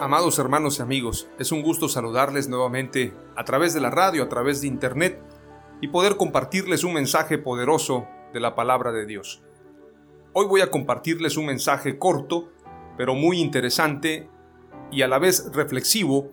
Amados 0.00 0.38
hermanos 0.38 0.78
y 0.78 0.82
amigos. 0.82 1.28
Es 1.38 1.52
un 1.52 1.60
gusto 1.60 1.86
saludarles 1.86 2.48
nuevamente 2.48 3.12
a 3.36 3.44
través 3.44 3.74
de 3.74 3.80
la 3.82 3.90
radio, 3.90 4.22
a 4.22 4.28
través 4.30 4.62
de 4.62 4.68
internet 4.68 5.22
y 5.82 5.88
poder 5.88 6.16
compartirles 6.16 6.82
un 6.82 6.94
mensaje 6.94 7.36
poderoso 7.36 8.08
de 8.32 8.40
la 8.40 8.54
palabra 8.54 8.90
de 8.90 9.04
Dios. 9.04 9.42
Hoy 10.32 10.46
voy 10.46 10.62
a 10.62 10.70
compartirles 10.70 11.36
un 11.36 11.44
mensaje 11.44 11.98
corto, 11.98 12.52
pero 12.96 13.14
muy 13.14 13.38
interesante 13.38 14.30
y 14.90 15.02
a 15.02 15.08
la 15.08 15.18
vez 15.18 15.50
reflexivo 15.52 16.30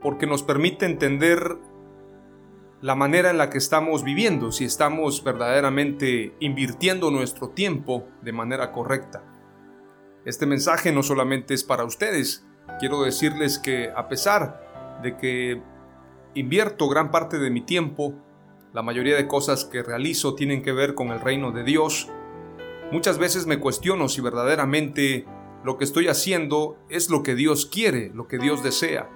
porque 0.00 0.28
nos 0.28 0.44
permite 0.44 0.86
entender 0.86 1.56
la 2.80 2.94
manera 2.94 3.30
en 3.30 3.38
la 3.38 3.50
que 3.50 3.58
estamos 3.58 4.04
viviendo, 4.04 4.52
si 4.52 4.66
estamos 4.66 5.24
verdaderamente 5.24 6.36
invirtiendo 6.38 7.10
nuestro 7.10 7.48
tiempo 7.48 8.06
de 8.22 8.32
manera 8.32 8.70
correcta. 8.70 9.24
Este 10.24 10.46
mensaje 10.46 10.92
no 10.92 11.02
solamente 11.02 11.54
es 11.54 11.64
para 11.64 11.84
ustedes, 11.84 12.46
quiero 12.78 13.02
decirles 13.02 13.58
que 13.58 13.90
a 13.94 14.08
pesar 14.08 15.00
de 15.02 15.16
que 15.16 15.62
invierto 16.34 16.88
gran 16.88 17.10
parte 17.10 17.38
de 17.38 17.50
mi 17.50 17.60
tiempo, 17.60 18.14
la 18.72 18.82
mayoría 18.82 19.16
de 19.16 19.26
cosas 19.26 19.64
que 19.64 19.82
realizo 19.82 20.34
tienen 20.34 20.62
que 20.62 20.72
ver 20.72 20.94
con 20.94 21.08
el 21.08 21.20
reino 21.20 21.52
de 21.52 21.62
Dios, 21.62 22.08
muchas 22.90 23.18
veces 23.18 23.46
me 23.46 23.58
cuestiono 23.58 24.08
si 24.08 24.20
verdaderamente 24.20 25.26
lo 25.64 25.78
que 25.78 25.84
estoy 25.84 26.08
haciendo 26.08 26.78
es 26.88 27.10
lo 27.10 27.22
que 27.22 27.34
Dios 27.34 27.66
quiere, 27.66 28.10
lo 28.14 28.26
que 28.26 28.38
Dios 28.38 28.62
desea. 28.62 29.08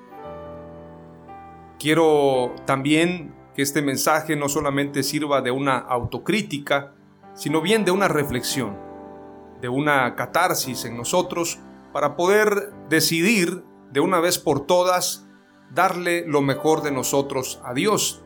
Quiero 1.79 2.55
también 2.67 3.35
que 3.55 3.63
este 3.63 3.83
mensaje 3.83 4.37
no 4.37 4.49
solamente 4.49 5.03
sirva 5.03 5.41
de 5.41 5.51
una 5.51 5.79
autocrítica, 5.79 6.95
sino 7.35 7.61
bien 7.61 7.85
de 7.85 7.91
una 7.91 8.09
reflexión, 8.09 8.77
de 9.61 9.69
una 9.69 10.15
catarsis 10.15 10.85
en 10.85 10.97
nosotros 10.97 11.59
para 11.97 12.15
poder 12.15 12.75
decidir 12.91 13.65
de 13.91 14.01
una 14.01 14.21
vez 14.21 14.39
por 14.39 14.67
todas 14.67 15.27
darle 15.71 16.27
lo 16.27 16.43
mejor 16.43 16.83
de 16.83 16.91
nosotros 16.91 17.59
a 17.65 17.73
Dios. 17.73 18.23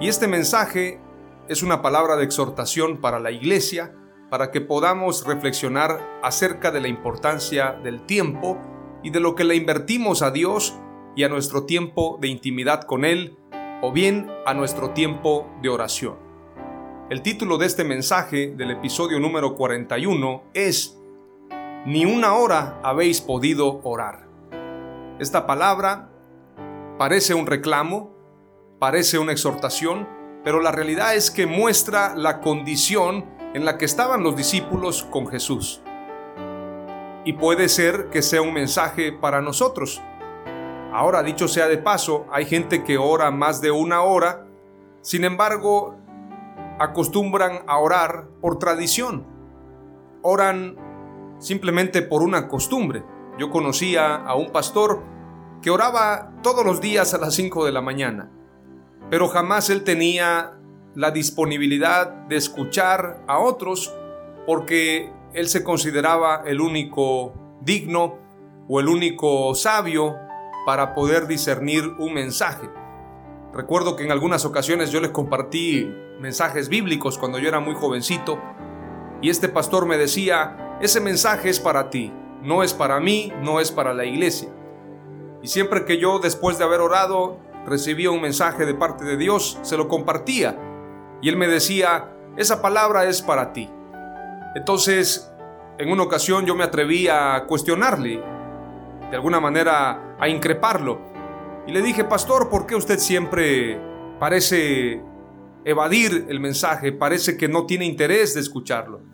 Y 0.00 0.08
este 0.08 0.26
mensaje 0.26 1.02
es 1.50 1.62
una 1.62 1.82
palabra 1.82 2.16
de 2.16 2.24
exhortación 2.24 3.02
para 3.02 3.20
la 3.20 3.30
iglesia, 3.30 3.94
para 4.30 4.50
que 4.50 4.62
podamos 4.62 5.26
reflexionar 5.26 6.00
acerca 6.22 6.70
de 6.70 6.80
la 6.80 6.88
importancia 6.88 7.72
del 7.72 8.06
tiempo 8.06 8.56
y 9.02 9.10
de 9.10 9.20
lo 9.20 9.34
que 9.34 9.44
le 9.44 9.54
invertimos 9.54 10.22
a 10.22 10.30
Dios 10.30 10.74
y 11.14 11.24
a 11.24 11.28
nuestro 11.28 11.66
tiempo 11.66 12.16
de 12.22 12.28
intimidad 12.28 12.84
con 12.84 13.04
Él, 13.04 13.36
o 13.82 13.92
bien 13.92 14.32
a 14.46 14.54
nuestro 14.54 14.92
tiempo 14.92 15.46
de 15.60 15.68
oración. 15.68 16.16
El 17.10 17.20
título 17.20 17.58
de 17.58 17.66
este 17.66 17.84
mensaje 17.84 18.54
del 18.56 18.70
episodio 18.70 19.20
número 19.20 19.56
41 19.56 20.44
es 20.54 20.98
ni 21.84 22.06
una 22.06 22.34
hora 22.34 22.80
habéis 22.82 23.20
podido 23.20 23.80
orar. 23.84 24.26
Esta 25.18 25.46
palabra 25.46 26.08
parece 26.98 27.34
un 27.34 27.46
reclamo, 27.46 28.14
parece 28.78 29.18
una 29.18 29.32
exhortación, 29.32 30.08
pero 30.42 30.60
la 30.60 30.72
realidad 30.72 31.14
es 31.14 31.30
que 31.30 31.46
muestra 31.46 32.14
la 32.16 32.40
condición 32.40 33.26
en 33.54 33.64
la 33.64 33.76
que 33.76 33.84
estaban 33.84 34.22
los 34.22 34.34
discípulos 34.34 35.04
con 35.04 35.26
Jesús. 35.26 35.82
Y 37.24 37.34
puede 37.34 37.68
ser 37.68 38.08
que 38.10 38.22
sea 38.22 38.42
un 38.42 38.54
mensaje 38.54 39.12
para 39.12 39.40
nosotros. 39.40 40.02
Ahora, 40.92 41.22
dicho 41.22 41.48
sea 41.48 41.68
de 41.68 41.78
paso, 41.78 42.26
hay 42.30 42.46
gente 42.46 42.82
que 42.82 42.98
ora 42.98 43.30
más 43.30 43.60
de 43.60 43.70
una 43.70 44.02
hora, 44.02 44.46
sin 45.00 45.24
embargo, 45.24 45.96
acostumbran 46.78 47.62
a 47.66 47.78
orar 47.78 48.28
por 48.40 48.58
tradición. 48.58 49.26
Oran 50.22 50.76
simplemente 51.44 52.00
por 52.00 52.22
una 52.22 52.48
costumbre. 52.48 53.04
Yo 53.38 53.50
conocía 53.50 54.16
a 54.16 54.34
un 54.34 54.50
pastor 54.50 55.02
que 55.60 55.70
oraba 55.70 56.32
todos 56.42 56.64
los 56.64 56.80
días 56.80 57.12
a 57.12 57.18
las 57.18 57.34
5 57.34 57.66
de 57.66 57.72
la 57.72 57.82
mañana, 57.82 58.30
pero 59.10 59.28
jamás 59.28 59.68
él 59.68 59.84
tenía 59.84 60.58
la 60.94 61.10
disponibilidad 61.10 62.08
de 62.28 62.36
escuchar 62.36 63.22
a 63.26 63.38
otros 63.38 63.94
porque 64.46 65.12
él 65.34 65.48
se 65.48 65.62
consideraba 65.62 66.42
el 66.46 66.60
único 66.60 67.34
digno 67.60 68.18
o 68.68 68.80
el 68.80 68.88
único 68.88 69.54
sabio 69.54 70.16
para 70.64 70.94
poder 70.94 71.26
discernir 71.26 71.84
un 71.98 72.14
mensaje. 72.14 72.70
Recuerdo 73.52 73.96
que 73.96 74.04
en 74.04 74.12
algunas 74.12 74.46
ocasiones 74.46 74.90
yo 74.90 75.00
les 75.00 75.10
compartí 75.10 75.92
mensajes 76.20 76.70
bíblicos 76.70 77.18
cuando 77.18 77.38
yo 77.38 77.48
era 77.48 77.60
muy 77.60 77.74
jovencito 77.74 78.40
y 79.20 79.30
este 79.30 79.48
pastor 79.48 79.86
me 79.86 79.96
decía, 79.96 80.63
ese 80.80 81.00
mensaje 81.00 81.48
es 81.48 81.60
para 81.60 81.90
ti, 81.90 82.12
no 82.42 82.62
es 82.62 82.74
para 82.74 83.00
mí, 83.00 83.32
no 83.40 83.60
es 83.60 83.70
para 83.70 83.94
la 83.94 84.04
iglesia. 84.04 84.48
Y 85.42 85.48
siempre 85.48 85.84
que 85.84 85.98
yo, 85.98 86.18
después 86.18 86.58
de 86.58 86.64
haber 86.64 86.80
orado, 86.80 87.38
recibía 87.66 88.10
un 88.10 88.20
mensaje 88.20 88.66
de 88.66 88.74
parte 88.74 89.04
de 89.04 89.16
Dios, 89.16 89.58
se 89.62 89.76
lo 89.76 89.88
compartía. 89.88 90.58
Y 91.22 91.28
él 91.28 91.36
me 91.36 91.46
decía, 91.46 92.12
esa 92.36 92.60
palabra 92.60 93.04
es 93.04 93.22
para 93.22 93.52
ti. 93.52 93.70
Entonces, 94.54 95.32
en 95.78 95.90
una 95.90 96.02
ocasión 96.02 96.44
yo 96.46 96.54
me 96.54 96.64
atreví 96.64 97.08
a 97.08 97.44
cuestionarle, 97.46 98.22
de 99.10 99.16
alguna 99.16 99.40
manera 99.40 100.16
a 100.18 100.28
increparlo. 100.28 101.00
Y 101.66 101.72
le 101.72 101.82
dije, 101.82 102.04
pastor, 102.04 102.48
¿por 102.50 102.66
qué 102.66 102.76
usted 102.76 102.98
siempre 102.98 103.80
parece 104.18 105.02
evadir 105.64 106.26
el 106.28 106.40
mensaje? 106.40 106.92
Parece 106.92 107.36
que 107.36 107.48
no 107.48 107.64
tiene 107.64 107.86
interés 107.86 108.34
de 108.34 108.40
escucharlo. 108.40 109.13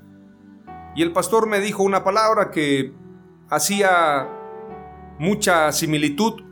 Y 1.01 1.03
el 1.03 1.13
pastor 1.13 1.47
me 1.47 1.61
dijo 1.61 1.83
una 1.83 2.05
palabra 2.05 2.51
que 2.51 2.93
hacía 3.49 4.29
mucha 5.19 5.73
similitud 5.73 6.43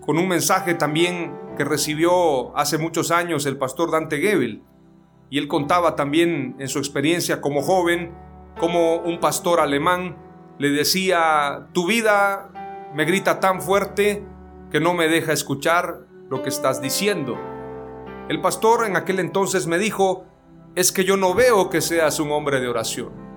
con 0.00 0.16
un 0.16 0.28
mensaje 0.28 0.74
también 0.74 1.36
que 1.56 1.64
recibió 1.64 2.56
hace 2.56 2.78
muchos 2.78 3.10
años 3.10 3.46
el 3.46 3.58
pastor 3.58 3.90
Dante 3.90 4.18
Gebel. 4.18 4.62
Y 5.28 5.38
él 5.38 5.48
contaba 5.48 5.96
también 5.96 6.54
en 6.60 6.68
su 6.68 6.78
experiencia 6.78 7.40
como 7.40 7.62
joven, 7.62 8.14
como 8.60 8.94
un 8.98 9.18
pastor 9.18 9.58
alemán 9.58 10.16
le 10.60 10.70
decía, 10.70 11.66
tu 11.72 11.88
vida 11.88 12.52
me 12.94 13.04
grita 13.04 13.40
tan 13.40 13.60
fuerte 13.60 14.24
que 14.70 14.78
no 14.78 14.94
me 14.94 15.08
deja 15.08 15.32
escuchar 15.32 16.06
lo 16.28 16.44
que 16.44 16.50
estás 16.50 16.80
diciendo. 16.80 17.36
El 18.28 18.40
pastor 18.40 18.86
en 18.86 18.94
aquel 18.94 19.18
entonces 19.18 19.66
me 19.66 19.78
dijo, 19.78 20.26
es 20.76 20.92
que 20.92 21.04
yo 21.04 21.16
no 21.16 21.34
veo 21.34 21.70
que 21.70 21.80
seas 21.80 22.20
un 22.20 22.30
hombre 22.30 22.60
de 22.60 22.68
oración. 22.68 23.29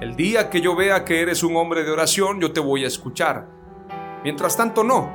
El 0.00 0.16
día 0.16 0.50
que 0.50 0.60
yo 0.60 0.76
vea 0.76 1.04
que 1.04 1.20
eres 1.20 1.42
un 1.42 1.56
hombre 1.56 1.84
de 1.84 1.90
oración, 1.90 2.40
yo 2.40 2.52
te 2.52 2.60
voy 2.60 2.84
a 2.84 2.86
escuchar. 2.86 3.48
Mientras 4.24 4.56
tanto, 4.56 4.84
no. 4.84 5.10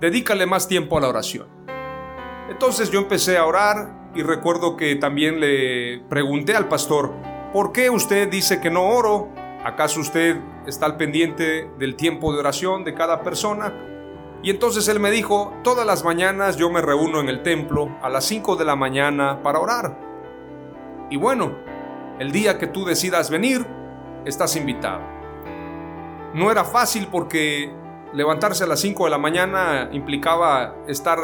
Dedícale 0.00 0.46
más 0.46 0.68
tiempo 0.68 0.98
a 0.98 1.00
la 1.00 1.08
oración. 1.08 1.48
Entonces 2.48 2.90
yo 2.90 2.98
empecé 2.98 3.38
a 3.38 3.46
orar 3.46 4.10
y 4.14 4.22
recuerdo 4.22 4.76
que 4.76 4.96
también 4.96 5.40
le 5.40 6.00
pregunté 6.08 6.56
al 6.56 6.68
pastor, 6.68 7.12
¿por 7.52 7.72
qué 7.72 7.90
usted 7.90 8.28
dice 8.28 8.60
que 8.60 8.70
no 8.70 8.88
oro 8.88 9.30
¿Acaso 9.62 10.00
usted 10.00 10.40
está 10.66 10.86
al 10.86 10.96
pendiente 10.96 11.70
del 11.78 11.94
tiempo 11.94 12.32
de 12.32 12.38
oración 12.38 12.82
de 12.82 12.94
cada 12.94 13.22
persona? 13.22 13.74
Y 14.42 14.48
entonces 14.48 14.88
él 14.88 15.00
me 15.00 15.10
dijo, 15.10 15.52
todas 15.62 15.86
las 15.86 16.02
mañanas 16.02 16.56
yo 16.56 16.70
me 16.70 16.80
reúno 16.80 17.20
en 17.20 17.28
el 17.28 17.42
templo 17.42 17.94
a 18.00 18.08
las 18.08 18.24
5 18.24 18.56
de 18.56 18.64
la 18.64 18.74
mañana 18.74 19.42
para 19.42 19.60
orar. 19.60 19.98
Y 21.10 21.16
bueno, 21.18 21.52
el 22.20 22.32
día 22.32 22.58
que 22.58 22.66
tú 22.66 22.84
decidas 22.84 23.30
venir, 23.30 23.66
estás 24.26 24.54
invitado. 24.54 25.00
No 26.34 26.50
era 26.50 26.64
fácil 26.64 27.08
porque 27.10 27.72
levantarse 28.12 28.64
a 28.64 28.66
las 28.66 28.80
5 28.80 29.04
de 29.06 29.10
la 29.10 29.16
mañana 29.16 29.88
implicaba 29.90 30.76
estar 30.86 31.18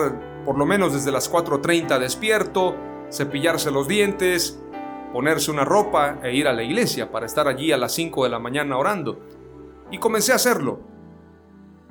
por 0.47 0.57
lo 0.57 0.65
menos 0.65 0.95
desde 0.95 1.13
las 1.13 1.31
4.30 1.31 1.99
despierto, 1.99 2.75
cepillarse 3.13 3.71
los 3.71 3.87
dientes, 3.87 4.59
ponerse 5.13 5.51
una 5.51 5.67
ropa 5.67 6.19
e 6.23 6.35
ir 6.35 6.49
a 6.49 6.55
la 6.55 6.63
iglesia 6.63 7.11
para 7.13 7.27
estar 7.27 7.47
allí 7.47 7.73
a 7.73 7.77
las 7.77 7.93
5 7.93 8.25
de 8.25 8.31
la 8.31 8.39
mañana 8.39 8.79
orando. 8.79 9.21
Y 9.91 9.99
comencé 9.99 10.33
a 10.33 10.37
hacerlo. 10.37 10.81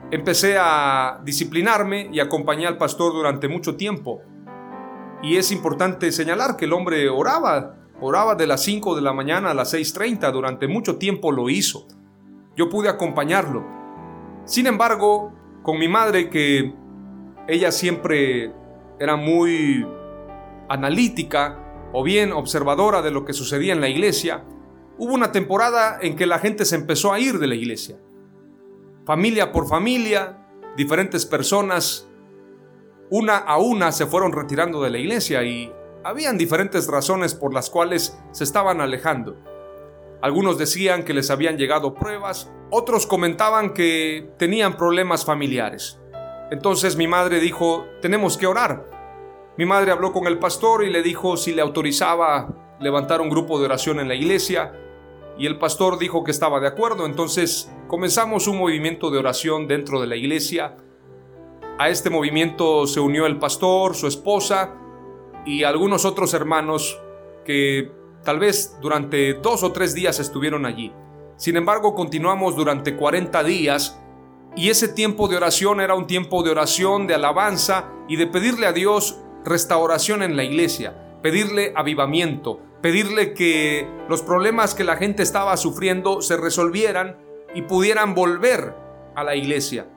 Empecé 0.09 0.57
a 0.59 1.19
disciplinarme 1.23 2.09
y 2.11 2.19
acompañé 2.19 2.65
al 2.65 2.77
pastor 2.77 3.13
durante 3.13 3.47
mucho 3.49 3.75
tiempo. 3.75 4.23
Y 5.21 5.37
es 5.37 5.51
importante 5.51 6.11
señalar 6.11 6.57
que 6.57 6.65
el 6.65 6.73
hombre 6.73 7.07
oraba, 7.07 7.84
oraba 8.01 8.35
de 8.35 8.47
las 8.47 8.63
5 8.63 8.95
de 8.95 9.01
la 9.01 9.13
mañana 9.13 9.51
a 9.51 9.53
las 9.53 9.73
6.30, 9.73 10.31
durante 10.31 10.67
mucho 10.67 10.97
tiempo 10.97 11.31
lo 11.31 11.49
hizo. 11.49 11.87
Yo 12.55 12.69
pude 12.69 12.89
acompañarlo. 12.89 13.65
Sin 14.45 14.67
embargo, 14.67 15.33
con 15.63 15.79
mi 15.79 15.87
madre 15.87 16.29
que 16.29 16.73
ella 17.47 17.71
siempre 17.71 18.53
era 18.99 19.15
muy 19.15 19.85
analítica, 20.69 21.61
o 21.97 22.03
bien 22.03 22.33
observadora 22.33 23.01
de 23.01 23.11
lo 23.11 23.23
que 23.23 23.31
sucedía 23.31 23.71
en 23.71 23.79
la 23.79 23.87
iglesia, 23.87 24.43
hubo 24.97 25.13
una 25.13 25.31
temporada 25.31 25.97
en 26.01 26.17
que 26.17 26.25
la 26.25 26.39
gente 26.39 26.65
se 26.65 26.75
empezó 26.75 27.13
a 27.13 27.19
ir 27.19 27.39
de 27.39 27.47
la 27.47 27.55
iglesia. 27.55 27.97
Familia 29.05 29.51
por 29.53 29.67
familia, 29.67 30.45
diferentes 30.75 31.25
personas, 31.25 32.07
una 33.09 33.37
a 33.37 33.59
una 33.59 33.91
se 33.91 34.07
fueron 34.07 34.33
retirando 34.33 34.81
de 34.81 34.89
la 34.89 34.97
iglesia 34.97 35.43
y 35.43 35.71
habían 36.05 36.37
diferentes 36.37 36.85
razones 36.85 37.33
por 37.33 37.51
las 37.51 37.71
cuales 37.71 38.15
se 38.31 38.43
estaban 38.43 38.79
alejando. 38.79 39.37
Algunos 40.21 40.59
decían 40.59 41.03
que 41.03 41.15
les 41.15 41.31
habían 41.31 41.57
llegado 41.57 41.95
pruebas, 41.95 42.53
otros 42.69 43.07
comentaban 43.07 43.73
que 43.73 44.29
tenían 44.37 44.77
problemas 44.77 45.25
familiares. 45.25 45.99
Entonces 46.51 46.95
mi 46.95 47.07
madre 47.07 47.39
dijo, 47.39 47.87
tenemos 48.03 48.37
que 48.37 48.45
orar. 48.45 48.85
Mi 49.57 49.65
madre 49.65 49.91
habló 49.91 50.13
con 50.13 50.27
el 50.27 50.37
pastor 50.37 50.83
y 50.83 50.91
le 50.91 51.01
dijo 51.01 51.37
si 51.37 51.53
le 51.55 51.63
autorizaba 51.63 52.53
levantar 52.79 53.19
un 53.19 53.31
grupo 53.31 53.57
de 53.57 53.65
oración 53.65 53.99
en 53.99 54.07
la 54.07 54.13
iglesia 54.13 54.73
y 55.39 55.47
el 55.47 55.57
pastor 55.57 55.97
dijo 55.97 56.23
que 56.23 56.29
estaba 56.29 56.59
de 56.59 56.67
acuerdo. 56.67 57.07
Entonces 57.07 57.73
comenzamos 57.87 58.47
un 58.47 58.59
movimiento 58.59 59.09
de 59.09 59.17
oración 59.17 59.67
dentro 59.67 59.99
de 59.99 60.05
la 60.05 60.15
iglesia. 60.15 60.77
A 61.79 61.89
este 61.89 62.11
movimiento 62.11 62.85
se 62.85 62.99
unió 62.99 63.25
el 63.25 63.39
pastor, 63.39 63.95
su 63.95 64.05
esposa 64.05 64.81
y 65.45 65.63
algunos 65.63 66.05
otros 66.05 66.33
hermanos 66.33 66.99
que 67.45 67.91
tal 68.23 68.39
vez 68.39 68.77
durante 68.81 69.35
dos 69.35 69.63
o 69.63 69.71
tres 69.71 69.93
días 69.93 70.19
estuvieron 70.19 70.65
allí. 70.65 70.91
Sin 71.37 71.57
embargo, 71.57 71.95
continuamos 71.95 72.55
durante 72.55 72.95
40 72.95 73.43
días 73.43 73.99
y 74.55 74.69
ese 74.69 74.87
tiempo 74.87 75.27
de 75.27 75.37
oración 75.37 75.81
era 75.81 75.95
un 75.95 76.07
tiempo 76.07 76.41
de 76.43 76.51
oración, 76.51 77.07
de 77.07 77.15
alabanza 77.15 77.89
y 78.07 78.15
de 78.15 78.27
pedirle 78.27 78.67
a 78.67 78.73
Dios 78.73 79.19
restauración 79.43 80.23
en 80.23 80.35
la 80.35 80.43
iglesia, 80.43 81.19
pedirle 81.21 81.73
avivamiento, 81.75 82.59
pedirle 82.81 83.33
que 83.33 83.87
los 84.09 84.21
problemas 84.21 84.73
que 84.73 84.83
la 84.83 84.95
gente 84.95 85.23
estaba 85.23 85.55
sufriendo 85.57 86.21
se 86.21 86.37
resolvieran 86.37 87.17
y 87.53 87.63
pudieran 87.63 88.15
volver 88.15 88.73
a 89.15 89.23
la 89.23 89.35
iglesia. 89.35 89.87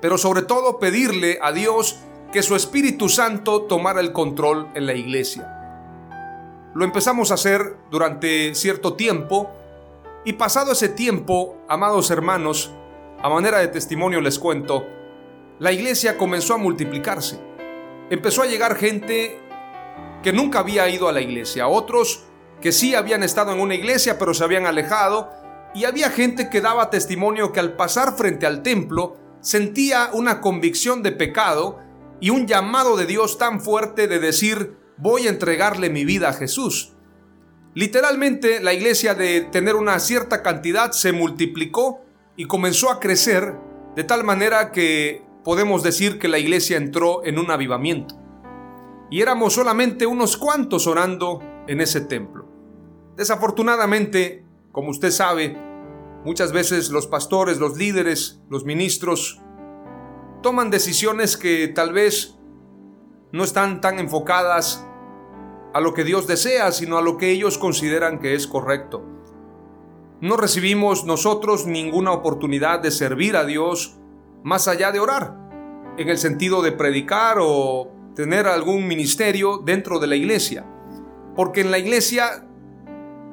Pero 0.00 0.18
sobre 0.18 0.42
todo 0.42 0.78
pedirle 0.78 1.38
a 1.42 1.52
Dios 1.52 1.98
que 2.34 2.42
su 2.42 2.56
Espíritu 2.56 3.08
Santo 3.08 3.62
tomara 3.62 4.00
el 4.00 4.12
control 4.12 4.68
en 4.74 4.86
la 4.86 4.94
iglesia. 4.94 6.72
Lo 6.74 6.84
empezamos 6.84 7.30
a 7.30 7.34
hacer 7.34 7.76
durante 7.92 8.56
cierto 8.56 8.94
tiempo 8.94 9.52
y 10.24 10.32
pasado 10.32 10.72
ese 10.72 10.88
tiempo, 10.88 11.56
amados 11.68 12.10
hermanos, 12.10 12.72
a 13.22 13.28
manera 13.28 13.58
de 13.58 13.68
testimonio 13.68 14.20
les 14.20 14.40
cuento, 14.40 14.84
la 15.60 15.70
iglesia 15.70 16.18
comenzó 16.18 16.54
a 16.54 16.58
multiplicarse 16.58 17.38
empezó 18.10 18.42
a 18.42 18.46
llegar 18.46 18.74
gente 18.74 19.38
que 20.24 20.32
nunca 20.32 20.58
había 20.58 20.88
ido 20.88 21.08
a 21.08 21.12
la 21.12 21.20
iglesia, 21.20 21.68
otros 21.68 22.24
que 22.60 22.72
sí 22.72 22.96
habían 22.96 23.22
estado 23.22 23.52
en 23.52 23.60
una 23.60 23.76
iglesia 23.76 24.18
pero 24.18 24.34
se 24.34 24.42
habían 24.42 24.66
alejado, 24.66 25.30
y 25.72 25.84
había 25.84 26.10
gente 26.10 26.50
que 26.50 26.60
daba 26.60 26.90
testimonio 26.90 27.52
que 27.52 27.60
al 27.60 27.76
pasar 27.76 28.16
frente 28.16 28.44
al 28.44 28.64
templo 28.64 29.16
sentía 29.40 30.10
una 30.12 30.40
convicción 30.40 31.04
de 31.04 31.12
pecado 31.12 31.83
y 32.20 32.30
un 32.30 32.46
llamado 32.46 32.96
de 32.96 33.06
Dios 33.06 33.38
tan 33.38 33.60
fuerte 33.60 34.08
de 34.08 34.18
decir, 34.18 34.76
voy 34.96 35.26
a 35.26 35.30
entregarle 35.30 35.90
mi 35.90 36.04
vida 36.04 36.30
a 36.30 36.32
Jesús. 36.32 36.94
Literalmente 37.74 38.60
la 38.60 38.72
iglesia 38.72 39.14
de 39.14 39.42
tener 39.42 39.74
una 39.74 39.98
cierta 39.98 40.42
cantidad 40.42 40.92
se 40.92 41.12
multiplicó 41.12 42.02
y 42.36 42.46
comenzó 42.46 42.90
a 42.90 43.00
crecer 43.00 43.54
de 43.96 44.04
tal 44.04 44.24
manera 44.24 44.70
que 44.70 45.22
podemos 45.44 45.82
decir 45.82 46.18
que 46.18 46.28
la 46.28 46.38
iglesia 46.38 46.76
entró 46.76 47.24
en 47.24 47.38
un 47.38 47.50
avivamiento. 47.50 48.16
Y 49.10 49.20
éramos 49.20 49.54
solamente 49.54 50.06
unos 50.06 50.36
cuantos 50.36 50.86
orando 50.86 51.40
en 51.68 51.80
ese 51.80 52.00
templo. 52.00 52.48
Desafortunadamente, 53.16 54.44
como 54.72 54.90
usted 54.90 55.10
sabe, 55.10 55.56
muchas 56.24 56.52
veces 56.52 56.90
los 56.90 57.06
pastores, 57.06 57.58
los 57.58 57.76
líderes, 57.76 58.40
los 58.48 58.64
ministros 58.64 59.40
toman 60.44 60.68
decisiones 60.68 61.38
que 61.38 61.68
tal 61.68 61.94
vez 61.94 62.36
no 63.32 63.44
están 63.44 63.80
tan 63.80 63.98
enfocadas 63.98 64.86
a 65.72 65.80
lo 65.80 65.94
que 65.94 66.04
Dios 66.04 66.26
desea, 66.26 66.70
sino 66.70 66.98
a 66.98 67.02
lo 67.02 67.16
que 67.16 67.30
ellos 67.30 67.56
consideran 67.56 68.18
que 68.18 68.34
es 68.34 68.46
correcto. 68.46 69.02
No 70.20 70.36
recibimos 70.36 71.06
nosotros 71.06 71.66
ninguna 71.66 72.12
oportunidad 72.12 72.80
de 72.80 72.90
servir 72.90 73.38
a 73.38 73.46
Dios 73.46 73.96
más 74.42 74.68
allá 74.68 74.92
de 74.92 75.00
orar, 75.00 75.34
en 75.96 76.10
el 76.10 76.18
sentido 76.18 76.60
de 76.60 76.72
predicar 76.72 77.38
o 77.40 77.90
tener 78.14 78.46
algún 78.46 78.86
ministerio 78.86 79.62
dentro 79.64 79.98
de 79.98 80.08
la 80.08 80.16
iglesia. 80.16 80.66
Porque 81.34 81.62
en 81.62 81.70
la 81.70 81.78
iglesia 81.78 82.46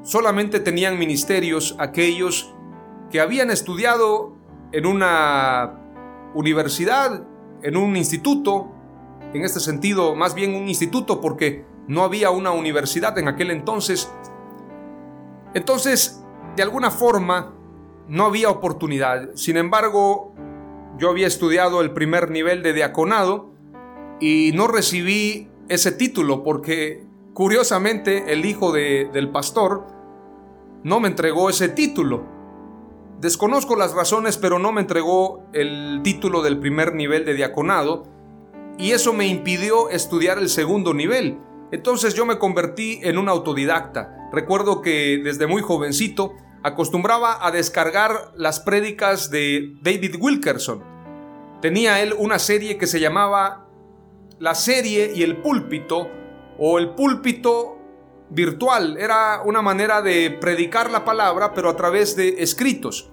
solamente 0.01 0.61
tenían 0.61 0.97
ministerios 0.97 1.75
aquellos 1.77 2.55
que 3.09 3.19
habían 3.19 3.51
estudiado 3.51 4.37
en 4.71 4.85
una 4.85 5.80
universidad, 6.33 7.23
en 7.63 7.77
un 7.77 7.95
instituto, 7.95 8.71
en 9.33 9.43
este 9.43 9.59
sentido 9.59 10.15
más 10.15 10.33
bien 10.33 10.55
un 10.55 10.67
instituto 10.67 11.21
porque 11.21 11.65
no 11.87 12.03
había 12.03 12.31
una 12.31 12.51
universidad 12.51 13.17
en 13.17 13.27
aquel 13.27 13.51
entonces. 13.51 14.11
Entonces, 15.53 16.23
de 16.55 16.63
alguna 16.63 16.91
forma, 16.91 17.53
no 18.07 18.25
había 18.25 18.49
oportunidad. 18.49 19.29
Sin 19.35 19.57
embargo, 19.57 20.33
yo 20.97 21.09
había 21.09 21.27
estudiado 21.27 21.81
el 21.81 21.91
primer 21.91 22.29
nivel 22.29 22.63
de 22.63 22.73
diaconado 22.73 23.51
y 24.19 24.51
no 24.53 24.67
recibí 24.67 25.49
ese 25.67 25.91
título 25.91 26.43
porque 26.43 27.05
curiosamente 27.33 28.33
el 28.33 28.45
hijo 28.45 28.71
del 28.71 29.29
pastor 29.31 29.87
no 30.83 30.99
me 30.99 31.07
entregó 31.07 31.49
ese 31.49 31.69
título. 31.69 32.23
Desconozco 33.21 33.75
las 33.75 33.93
razones, 33.93 34.37
pero 34.37 34.59
no 34.59 34.71
me 34.71 34.81
entregó 34.81 35.43
el 35.53 36.01
título 36.03 36.41
del 36.41 36.59
primer 36.59 36.95
nivel 36.95 37.23
de 37.23 37.35
diaconado 37.35 38.03
y 38.77 38.91
eso 38.91 39.13
me 39.13 39.27
impidió 39.27 39.89
estudiar 39.89 40.39
el 40.39 40.49
segundo 40.49 40.93
nivel. 40.93 41.37
Entonces 41.71 42.15
yo 42.15 42.25
me 42.25 42.39
convertí 42.39 42.99
en 43.03 43.17
un 43.17 43.29
autodidacta. 43.29 44.29
Recuerdo 44.33 44.81
que 44.81 45.21
desde 45.23 45.47
muy 45.47 45.61
jovencito 45.61 46.33
acostumbraba 46.63 47.45
a 47.45 47.51
descargar 47.51 48.31
las 48.35 48.59
prédicas 48.59 49.29
de 49.29 49.75
David 49.81 50.15
Wilkerson 50.19 50.91
tenía 51.61 52.01
él 52.01 52.13
una 52.17 52.39
serie 52.39 52.77
que 52.77 52.87
se 52.87 52.99
llamaba 52.99 53.67
La 54.39 54.55
serie 54.55 55.13
y 55.15 55.23
el 55.23 55.37
púlpito 55.37 56.09
o 56.57 56.79
el 56.79 56.89
púlpito 56.95 57.77
virtual. 58.31 58.97
Era 58.97 59.41
una 59.45 59.61
manera 59.61 60.01
de 60.01 60.31
predicar 60.31 60.89
la 60.89 61.05
palabra 61.05 61.53
pero 61.53 61.69
a 61.69 61.75
través 61.75 62.15
de 62.15 62.41
escritos. 62.41 63.11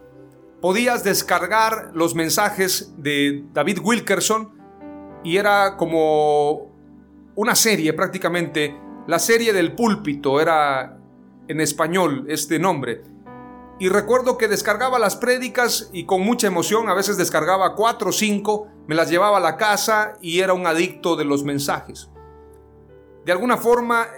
Podías 0.63 1.05
descargar 1.05 1.91
los 1.95 2.15
mensajes 2.15 2.95
de 2.97 3.45
David 3.53 3.79
Wilkerson 3.83 4.53
y 5.23 5.37
era 5.37 5.77
como 5.77 6.73
una 7.35 7.55
serie 7.55 7.93
prácticamente. 7.93 8.77
La 9.07 9.19
serie 9.19 9.53
del 9.53 9.75
púlpito 9.75 10.41
era 10.41 10.99
en 11.47 11.61
español 11.61 12.27
este 12.29 12.59
nombre 12.59 13.03
y 13.81 13.89
recuerdo 13.91 14.39
que 14.39 14.49
descargaba 14.49 14.99
las 14.99 15.15
prédicas 15.15 15.89
y 15.93 16.05
con 16.05 16.23
mucha 16.23 16.49
emoción, 16.49 16.89
a 16.89 16.95
veces 16.95 17.17
descargaba 17.17 17.77
cuatro 17.77 18.09
o 18.11 18.13
cinco, 18.13 18.67
me 18.89 18.97
las 18.97 19.09
llevaba 19.09 19.37
a 19.37 19.41
la 19.41 19.57
casa 19.57 20.15
y 20.21 20.41
era 20.41 20.53
un 20.53 20.67
adicto 20.67 21.15
de 21.15 21.25
los 21.25 21.45
mensajes. 21.45 22.11
De 23.25 23.31
alguna 23.31 23.57
forma, 23.57 24.09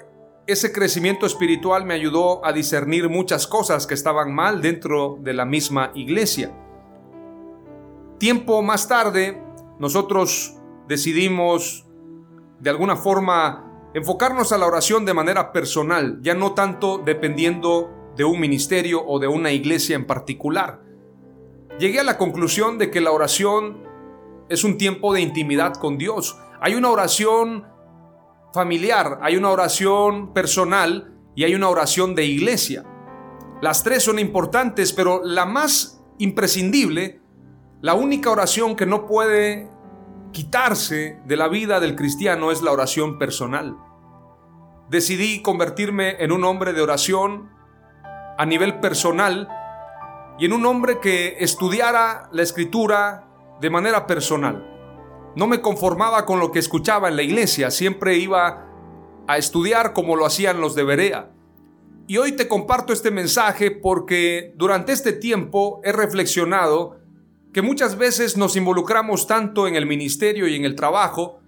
ese 0.50 0.72
crecimiento 0.72 1.26
espiritual 1.26 1.84
me 1.84 1.94
ayudó 1.94 2.44
a 2.44 2.52
discernir 2.52 3.08
muchas 3.08 3.46
cosas 3.46 3.86
que 3.86 3.94
estaban 3.94 4.34
mal 4.34 4.60
dentro 4.62 5.18
de 5.20 5.34
la 5.34 5.44
misma 5.44 5.92
iglesia. 5.94 6.52
Tiempo 8.18 8.62
más 8.62 8.88
tarde, 8.88 9.42
nosotros 9.78 10.56
decidimos 10.88 11.86
de 12.58 12.70
alguna 12.70 12.96
forma 12.96 13.88
enfocarnos 13.94 14.52
a 14.52 14.58
la 14.58 14.66
oración 14.66 15.04
de 15.04 15.14
manera 15.14 15.52
personal, 15.52 16.18
ya 16.22 16.34
no 16.34 16.52
tanto 16.52 16.98
dependiendo 16.98 17.90
de 18.16 18.24
un 18.24 18.38
ministerio 18.38 19.04
o 19.06 19.18
de 19.18 19.28
una 19.28 19.52
iglesia 19.52 19.96
en 19.96 20.06
particular. 20.06 20.82
Llegué 21.78 22.00
a 22.00 22.04
la 22.04 22.18
conclusión 22.18 22.76
de 22.76 22.90
que 22.90 23.00
la 23.00 23.12
oración 23.12 23.82
es 24.50 24.64
un 24.64 24.76
tiempo 24.76 25.14
de 25.14 25.22
intimidad 25.22 25.74
con 25.74 25.96
Dios. 25.96 26.36
Hay 26.60 26.74
una 26.74 26.90
oración 26.90 27.64
familiar, 28.52 29.18
hay 29.22 29.36
una 29.36 29.50
oración 29.50 30.32
personal 30.32 31.14
y 31.34 31.44
hay 31.44 31.54
una 31.54 31.68
oración 31.68 32.14
de 32.14 32.24
iglesia. 32.24 32.84
Las 33.60 33.82
tres 33.82 34.02
son 34.02 34.18
importantes, 34.18 34.92
pero 34.92 35.22
la 35.24 35.46
más 35.46 36.02
imprescindible, 36.18 37.20
la 37.80 37.94
única 37.94 38.30
oración 38.30 38.76
que 38.76 38.86
no 38.86 39.06
puede 39.06 39.68
quitarse 40.32 41.20
de 41.24 41.36
la 41.36 41.48
vida 41.48 41.80
del 41.80 41.96
cristiano 41.96 42.50
es 42.50 42.62
la 42.62 42.72
oración 42.72 43.18
personal. 43.18 43.76
Decidí 44.88 45.42
convertirme 45.42 46.22
en 46.22 46.32
un 46.32 46.44
hombre 46.44 46.72
de 46.72 46.80
oración 46.80 47.50
a 48.38 48.46
nivel 48.46 48.80
personal 48.80 49.48
y 50.38 50.46
en 50.46 50.52
un 50.52 50.64
hombre 50.66 51.00
que 51.00 51.36
estudiara 51.40 52.28
la 52.32 52.42
escritura 52.42 53.28
de 53.60 53.70
manera 53.70 54.06
personal. 54.06 54.79
No 55.36 55.46
me 55.46 55.60
conformaba 55.60 56.26
con 56.26 56.40
lo 56.40 56.50
que 56.50 56.58
escuchaba 56.58 57.08
en 57.08 57.16
la 57.16 57.22
iglesia, 57.22 57.70
siempre 57.70 58.18
iba 58.18 58.66
a 59.26 59.38
estudiar 59.38 59.92
como 59.92 60.16
lo 60.16 60.26
hacían 60.26 60.60
los 60.60 60.74
de 60.74 60.84
Berea. 60.84 61.30
Y 62.08 62.16
hoy 62.16 62.32
te 62.32 62.48
comparto 62.48 62.92
este 62.92 63.12
mensaje 63.12 63.70
porque 63.70 64.52
durante 64.56 64.92
este 64.92 65.12
tiempo 65.12 65.80
he 65.84 65.92
reflexionado 65.92 66.98
que 67.52 67.62
muchas 67.62 67.96
veces 67.96 68.36
nos 68.36 68.56
involucramos 68.56 69.28
tanto 69.28 69.68
en 69.68 69.76
el 69.76 69.86
ministerio 69.86 70.48
y 70.48 70.56
en 70.56 70.64
el 70.64 70.74
trabajo 70.74 71.40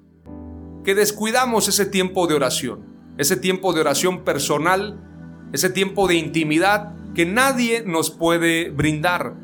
que 0.84 0.94
descuidamos 0.94 1.66
ese 1.68 1.86
tiempo 1.86 2.26
de 2.28 2.34
oración, 2.34 2.86
ese 3.18 3.36
tiempo 3.36 3.72
de 3.72 3.80
oración 3.80 4.22
personal, 4.22 5.00
ese 5.52 5.70
tiempo 5.70 6.06
de 6.06 6.14
intimidad 6.14 6.94
que 7.14 7.26
nadie 7.26 7.82
nos 7.84 8.10
puede 8.10 8.70
brindar, 8.70 9.34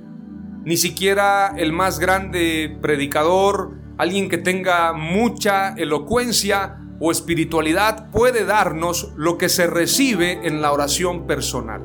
ni 0.64 0.76
siquiera 0.76 1.54
el 1.56 1.72
más 1.72 1.98
grande 1.98 2.76
predicador, 2.80 3.76
alguien 3.98 4.28
que 4.28 4.38
tenga 4.38 4.92
mucha 4.92 5.74
elocuencia 5.74 6.78
o 7.00 7.10
espiritualidad 7.10 8.10
puede 8.10 8.44
darnos 8.44 9.12
lo 9.16 9.36
que 9.36 9.48
se 9.48 9.66
recibe 9.66 10.46
en 10.46 10.62
la 10.62 10.72
oración 10.72 11.26
personal. 11.26 11.82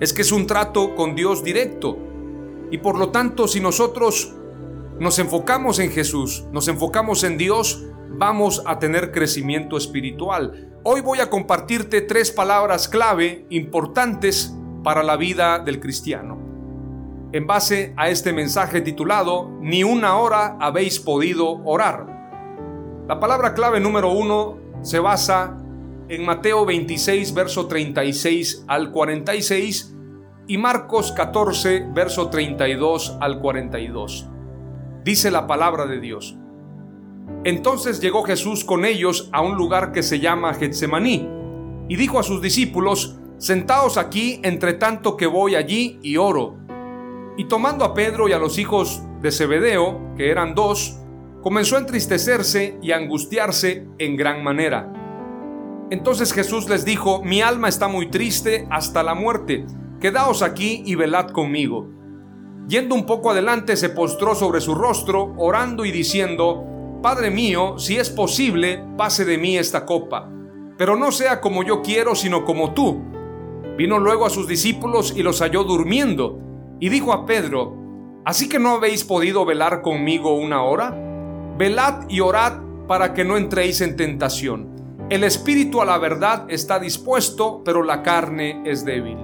Es 0.00 0.12
que 0.12 0.22
es 0.22 0.32
un 0.32 0.46
trato 0.46 0.94
con 0.94 1.14
Dios 1.14 1.44
directo, 1.44 1.98
y 2.70 2.78
por 2.78 2.98
lo 2.98 3.10
tanto, 3.10 3.46
si 3.48 3.60
nosotros 3.60 4.34
nos 4.98 5.18
enfocamos 5.18 5.78
en 5.78 5.90
Jesús, 5.90 6.46
nos 6.52 6.68
enfocamos 6.68 7.22
en 7.22 7.36
Dios, 7.36 7.84
vamos 8.08 8.62
a 8.66 8.78
tener 8.78 9.12
crecimiento 9.12 9.76
espiritual. 9.76 10.70
Hoy 10.82 11.02
voy 11.02 11.20
a 11.20 11.28
compartirte 11.28 12.00
tres 12.00 12.30
palabras 12.30 12.88
clave 12.88 13.46
importantes 13.50 14.54
para 14.82 15.02
la 15.02 15.16
vida 15.16 15.58
del 15.58 15.80
cristiano. 15.80 16.51
En 17.34 17.46
base 17.46 17.94
a 17.96 18.10
este 18.10 18.34
mensaje 18.34 18.82
titulado, 18.82 19.48
Ni 19.62 19.84
una 19.84 20.18
hora 20.18 20.58
habéis 20.60 21.00
podido 21.00 21.62
orar. 21.64 22.06
La 23.08 23.20
palabra 23.20 23.54
clave 23.54 23.80
número 23.80 24.12
uno 24.12 24.58
se 24.82 24.98
basa 24.98 25.56
en 26.10 26.26
Mateo 26.26 26.66
26, 26.66 27.32
verso 27.32 27.68
36 27.68 28.66
al 28.68 28.90
46 28.90 29.96
y 30.46 30.58
Marcos 30.58 31.12
14, 31.12 31.86
verso 31.94 32.28
32 32.28 33.16
al 33.18 33.40
42. 33.40 34.28
Dice 35.02 35.30
la 35.30 35.46
palabra 35.46 35.86
de 35.86 36.00
Dios. 36.00 36.36
Entonces 37.44 38.00
llegó 38.00 38.24
Jesús 38.24 38.62
con 38.62 38.84
ellos 38.84 39.30
a 39.32 39.40
un 39.40 39.56
lugar 39.56 39.92
que 39.92 40.02
se 40.02 40.20
llama 40.20 40.52
Getsemaní 40.52 41.26
y 41.88 41.96
dijo 41.96 42.18
a 42.18 42.22
sus 42.24 42.42
discípulos, 42.42 43.18
Sentaos 43.38 43.96
aquí 43.96 44.38
entre 44.44 44.74
tanto 44.74 45.16
que 45.16 45.26
voy 45.26 45.56
allí 45.56 45.98
y 46.00 46.16
oro. 46.16 46.58
Y 47.36 47.44
tomando 47.44 47.84
a 47.84 47.94
Pedro 47.94 48.28
y 48.28 48.32
a 48.32 48.38
los 48.38 48.58
hijos 48.58 49.02
de 49.20 49.32
Zebedeo, 49.32 50.14
que 50.16 50.30
eran 50.30 50.54
dos, 50.54 50.98
comenzó 51.42 51.76
a 51.76 51.80
entristecerse 51.80 52.78
y 52.82 52.92
a 52.92 52.96
angustiarse 52.96 53.86
en 53.98 54.16
gran 54.16 54.42
manera. 54.44 54.92
Entonces 55.90 56.32
Jesús 56.32 56.68
les 56.68 56.84
dijo, 56.84 57.22
Mi 57.22 57.42
alma 57.42 57.68
está 57.68 57.88
muy 57.88 58.10
triste 58.10 58.66
hasta 58.70 59.02
la 59.02 59.14
muerte 59.14 59.66
Quedaos 60.02 60.42
aquí 60.42 60.82
y 60.84 60.96
velad 60.96 61.28
conmigo. 61.28 61.88
Yendo 62.66 62.96
un 62.96 63.06
poco 63.06 63.30
adelante 63.30 63.76
se 63.76 63.88
postró 63.88 64.34
sobre 64.34 64.60
su 64.60 64.74
rostro, 64.74 65.32
orando 65.38 65.84
y 65.84 65.92
diciendo, 65.92 66.64
Padre 67.00 67.30
mío, 67.30 67.78
si 67.78 67.98
es 67.98 68.10
posible, 68.10 68.84
pase 68.98 69.24
de 69.24 69.38
mí 69.38 69.56
esta 69.56 69.86
copa, 69.86 70.28
pero 70.76 70.96
no 70.96 71.12
sea 71.12 71.40
como 71.40 71.62
yo 71.62 71.82
quiero, 71.82 72.16
sino 72.16 72.44
como 72.44 72.74
tú. 72.74 73.00
Vino 73.78 74.00
luego 74.00 74.26
a 74.26 74.30
sus 74.30 74.48
discípulos 74.48 75.14
y 75.16 75.22
los 75.22 75.40
halló 75.40 75.62
durmiendo, 75.62 76.36
y 76.82 76.88
dijo 76.88 77.12
a 77.12 77.24
Pedro, 77.26 77.76
¿Así 78.24 78.48
que 78.48 78.58
no 78.58 78.70
habéis 78.70 79.04
podido 79.04 79.44
velar 79.44 79.82
conmigo 79.82 80.34
una 80.34 80.64
hora? 80.64 80.92
Velad 81.56 82.08
y 82.08 82.18
orad 82.18 82.54
para 82.88 83.14
que 83.14 83.24
no 83.24 83.36
entréis 83.36 83.80
en 83.80 83.94
tentación. 83.94 85.06
El 85.08 85.22
espíritu 85.22 85.80
a 85.80 85.84
la 85.84 85.98
verdad 85.98 86.44
está 86.48 86.80
dispuesto, 86.80 87.62
pero 87.64 87.84
la 87.84 88.02
carne 88.02 88.62
es 88.64 88.84
débil. 88.84 89.16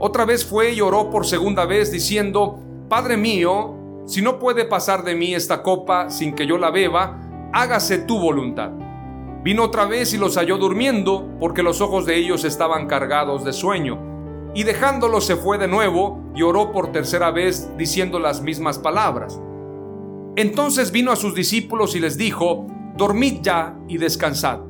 Otra 0.00 0.24
vez 0.24 0.44
fue 0.44 0.72
y 0.72 0.80
oró 0.80 1.08
por 1.08 1.24
segunda 1.24 1.66
vez 1.66 1.92
diciendo, 1.92 2.58
Padre 2.88 3.16
mío, 3.16 4.02
si 4.06 4.20
no 4.20 4.40
puede 4.40 4.64
pasar 4.64 5.04
de 5.04 5.14
mí 5.14 5.36
esta 5.36 5.62
copa 5.62 6.10
sin 6.10 6.34
que 6.34 6.48
yo 6.48 6.58
la 6.58 6.72
beba, 6.72 7.20
hágase 7.52 7.98
tu 7.98 8.18
voluntad. 8.18 8.72
Vino 9.44 9.62
otra 9.62 9.84
vez 9.84 10.14
y 10.14 10.18
los 10.18 10.36
halló 10.36 10.58
durmiendo, 10.58 11.28
porque 11.38 11.62
los 11.62 11.80
ojos 11.80 12.06
de 12.06 12.16
ellos 12.16 12.42
estaban 12.42 12.88
cargados 12.88 13.44
de 13.44 13.52
sueño. 13.52 14.00
Y 14.52 14.64
dejándolos 14.64 15.24
se 15.24 15.36
fue 15.36 15.58
de 15.58 15.68
nuevo 15.68 16.21
y 16.34 16.42
oró 16.42 16.72
por 16.72 16.92
tercera 16.92 17.30
vez 17.30 17.70
diciendo 17.76 18.18
las 18.18 18.42
mismas 18.42 18.78
palabras. 18.78 19.40
Entonces 20.36 20.92
vino 20.92 21.12
a 21.12 21.16
sus 21.16 21.34
discípulos 21.34 21.94
y 21.94 22.00
les 22.00 22.16
dijo, 22.16 22.66
Dormid 22.96 23.42
ya 23.42 23.76
y 23.88 23.98
descansad. 23.98 24.60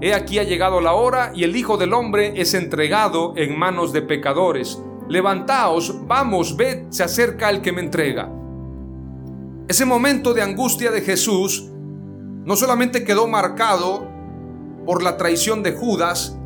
He 0.00 0.12
aquí 0.12 0.38
ha 0.38 0.42
llegado 0.42 0.80
la 0.80 0.94
hora 0.94 1.32
y 1.34 1.44
el 1.44 1.56
Hijo 1.56 1.76
del 1.76 1.92
Hombre 1.92 2.40
es 2.40 2.54
entregado 2.54 3.32
en 3.36 3.58
manos 3.58 3.92
de 3.92 4.02
pecadores. 4.02 4.82
Levantaos, 5.08 6.06
vamos, 6.06 6.56
ved, 6.56 6.86
se 6.90 7.04
acerca 7.04 7.50
el 7.50 7.60
que 7.62 7.72
me 7.72 7.80
entrega. 7.80 8.30
Ese 9.68 9.84
momento 9.84 10.34
de 10.34 10.42
angustia 10.42 10.90
de 10.90 11.00
Jesús 11.00 11.70
no 12.44 12.56
solamente 12.56 13.04
quedó 13.04 13.26
marcado 13.26 14.06
por 14.84 15.02
la 15.02 15.16
traición 15.16 15.62
de 15.62 15.72
Judas, 15.72 16.38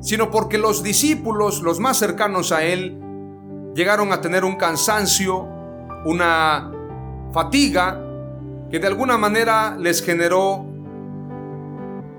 sino 0.00 0.30
porque 0.30 0.58
los 0.58 0.82
discípulos, 0.82 1.62
los 1.62 1.78
más 1.78 1.98
cercanos 1.98 2.52
a 2.52 2.64
él, 2.64 2.98
llegaron 3.74 4.12
a 4.12 4.20
tener 4.20 4.44
un 4.44 4.56
cansancio, 4.56 5.46
una 6.04 6.70
fatiga 7.32 8.00
que 8.70 8.78
de 8.78 8.86
alguna 8.86 9.16
manera 9.16 9.76
les 9.78 10.02
generó 10.02 10.66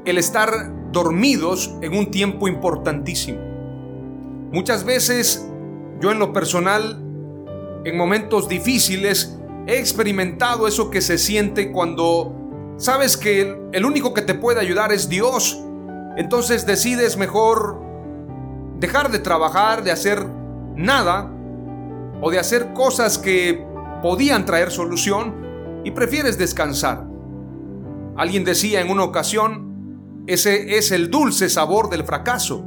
el 0.06 0.18
estar 0.18 0.92
dormidos 0.92 1.76
en 1.82 1.96
un 1.96 2.10
tiempo 2.12 2.48
importantísimo. 2.48 3.40
Muchas 4.52 4.84
veces 4.84 5.48
yo 6.00 6.12
en 6.12 6.20
lo 6.20 6.34
personal, 6.34 6.98
en 7.84 7.98
momentos 7.98 8.48
difíciles, 8.48 9.38
he 9.68 9.78
experimentado 9.78 10.68
eso 10.68 10.90
que 10.90 11.02
se 11.02 11.18
siente 11.18 11.72
cuando 11.72 12.34
sabes 12.78 13.18
que 13.18 13.42
el, 13.72 13.86
único 13.86 14.14
que 14.14 14.22
te 14.22 14.34
puede 14.34 14.60
ayudar 14.60 14.92
es 14.92 15.10
Dios. 15.10 15.62
Entonces 16.18 16.66
decides 16.66 17.18
mejor 17.18 17.80
dejar 18.80 19.12
de 19.12 19.20
trabajar, 19.20 19.84
de 19.84 19.92
hacer 19.92 20.26
nada 20.76 21.32
o 22.22 22.32
de 22.32 22.40
hacer 22.40 22.74
cosas 22.74 23.18
que 23.18 23.66
podían 24.02 24.46
traer 24.46 24.72
solución 24.72 25.82
y 25.84 25.92
prefieres 25.92 26.38
descansar. 26.38 27.06
Alguien 28.18 28.44
decía 28.44 28.82
en 28.82 28.90
una 28.90 29.04
ocasión, 29.04 30.24
ese 30.28 30.78
es 30.78 30.92
el 30.92 31.10
dulce 31.10 31.50
sabor 31.50 31.90
del 31.90 32.04
fracaso. 32.04 32.66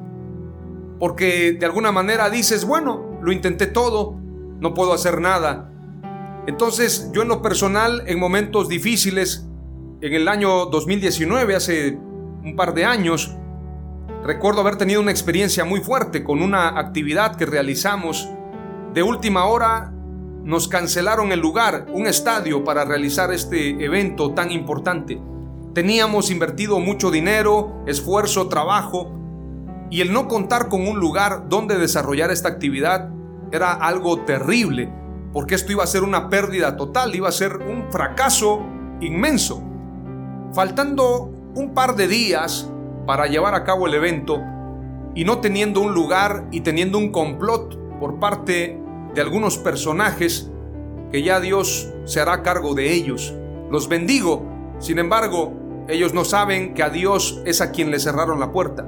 Porque 0.98 1.52
de 1.52 1.66
alguna 1.66 1.92
manera 1.92 2.30
dices, 2.30 2.64
bueno, 2.64 3.18
lo 3.22 3.32
intenté 3.32 3.66
todo, 3.66 4.16
no 4.60 4.74
puedo 4.74 4.92
hacer 4.92 5.20
nada. 5.20 5.70
Entonces 6.46 7.10
yo 7.12 7.22
en 7.22 7.28
lo 7.28 7.42
personal, 7.42 8.02
en 8.06 8.18
momentos 8.18 8.68
difíciles, 8.68 9.46
en 10.00 10.12
el 10.12 10.26
año 10.26 10.66
2019, 10.66 11.54
hace 11.54 11.98
un 12.44 12.56
par 12.56 12.74
de 12.74 12.84
años, 12.84 13.36
recuerdo 14.24 14.60
haber 14.60 14.76
tenido 14.76 15.00
una 15.00 15.12
experiencia 15.12 15.64
muy 15.64 15.80
fuerte 15.80 16.24
con 16.24 16.42
una 16.42 16.78
actividad 16.78 17.36
que 17.36 17.46
realizamos. 17.46 18.28
De 18.94 19.02
última 19.02 19.46
hora 19.46 19.90
nos 20.44 20.68
cancelaron 20.68 21.32
el 21.32 21.40
lugar, 21.40 21.86
un 21.94 22.06
estadio 22.06 22.62
para 22.62 22.84
realizar 22.84 23.32
este 23.32 23.82
evento 23.82 24.32
tan 24.34 24.50
importante. 24.50 25.18
Teníamos 25.72 26.30
invertido 26.30 26.78
mucho 26.78 27.10
dinero, 27.10 27.82
esfuerzo, 27.86 28.48
trabajo, 28.48 29.18
Y 29.90 30.00
el 30.00 30.10
no 30.10 30.26
contar 30.26 30.70
con 30.70 30.88
un 30.88 30.98
lugar 30.98 31.50
donde 31.50 31.76
desarrollar 31.76 32.30
esta 32.30 32.48
actividad 32.48 33.10
era 33.50 33.74
algo 33.74 34.22
terrible, 34.22 34.90
porque 35.34 35.54
esto 35.54 35.70
iba 35.70 35.84
a 35.84 35.86
ser 35.86 36.02
una 36.02 36.30
pérdida 36.30 36.78
total, 36.78 37.14
iba 37.14 37.28
a 37.28 37.32
ser 37.32 37.58
un 37.58 37.92
fracaso 37.92 38.62
inmenso. 39.02 39.62
Faltando 40.54 41.30
un 41.54 41.74
par 41.74 41.94
de 41.94 42.08
días 42.08 42.70
para 43.06 43.26
llevar 43.26 43.54
a 43.54 43.64
cabo 43.64 43.86
el 43.86 43.92
evento 43.92 44.40
y 45.14 45.26
no 45.26 45.40
teniendo 45.40 45.82
un 45.82 45.92
lugar 45.92 46.46
y 46.50 46.62
teniendo 46.62 46.96
un 46.96 47.12
complot 47.12 47.78
por 48.00 48.18
parte 48.18 48.81
de 49.14 49.20
algunos 49.20 49.58
personajes 49.58 50.50
que 51.10 51.22
ya 51.22 51.40
Dios 51.40 51.88
se 52.04 52.20
hará 52.20 52.42
cargo 52.42 52.74
de 52.74 52.92
ellos. 52.92 53.34
Los 53.70 53.88
bendigo, 53.88 54.46
sin 54.78 54.98
embargo, 54.98 55.52
ellos 55.88 56.14
no 56.14 56.24
saben 56.24 56.74
que 56.74 56.82
a 56.82 56.90
Dios 56.90 57.42
es 57.44 57.60
a 57.60 57.70
quien 57.70 57.90
le 57.90 57.98
cerraron 57.98 58.40
la 58.40 58.52
puerta. 58.52 58.86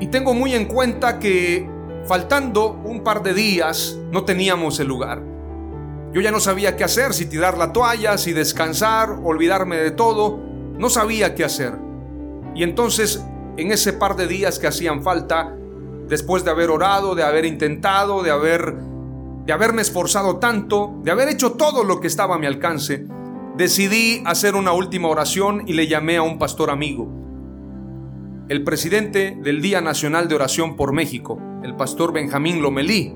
Y 0.00 0.08
tengo 0.08 0.34
muy 0.34 0.54
en 0.54 0.66
cuenta 0.66 1.18
que 1.18 1.68
faltando 2.06 2.70
un 2.84 3.02
par 3.02 3.22
de 3.22 3.34
días 3.34 3.98
no 4.12 4.24
teníamos 4.24 4.78
el 4.80 4.88
lugar. 4.88 5.22
Yo 6.12 6.20
ya 6.20 6.30
no 6.30 6.40
sabía 6.40 6.76
qué 6.76 6.84
hacer, 6.84 7.12
si 7.12 7.26
tirar 7.26 7.58
la 7.58 7.72
toalla, 7.72 8.16
si 8.16 8.32
descansar, 8.32 9.20
olvidarme 9.22 9.76
de 9.76 9.90
todo. 9.90 10.38
No 10.78 10.88
sabía 10.88 11.34
qué 11.34 11.44
hacer. 11.44 11.74
Y 12.54 12.62
entonces, 12.62 13.22
en 13.56 13.72
ese 13.72 13.92
par 13.92 14.16
de 14.16 14.26
días 14.26 14.58
que 14.58 14.66
hacían 14.66 15.02
falta, 15.02 15.54
después 16.08 16.44
de 16.44 16.50
haber 16.50 16.70
orado, 16.70 17.14
de 17.14 17.22
haber 17.22 17.44
intentado, 17.44 18.22
de 18.22 18.30
haber 18.30 18.74
de 19.48 19.54
haberme 19.54 19.80
esforzado 19.80 20.36
tanto, 20.36 21.00
de 21.02 21.10
haber 21.10 21.30
hecho 21.30 21.52
todo 21.52 21.82
lo 21.82 22.00
que 22.00 22.06
estaba 22.06 22.34
a 22.34 22.38
mi 22.38 22.44
alcance, 22.44 23.06
decidí 23.56 24.22
hacer 24.26 24.54
una 24.54 24.72
última 24.72 25.08
oración 25.08 25.62
y 25.66 25.72
le 25.72 25.86
llamé 25.86 26.18
a 26.18 26.22
un 26.22 26.38
pastor 26.38 26.68
amigo, 26.68 27.08
el 28.50 28.62
presidente 28.62 29.38
del 29.42 29.62
Día 29.62 29.80
Nacional 29.80 30.28
de 30.28 30.34
Oración 30.34 30.76
por 30.76 30.92
México, 30.92 31.40
el 31.62 31.76
pastor 31.76 32.12
Benjamín 32.12 32.60
Lomelí, 32.60 33.14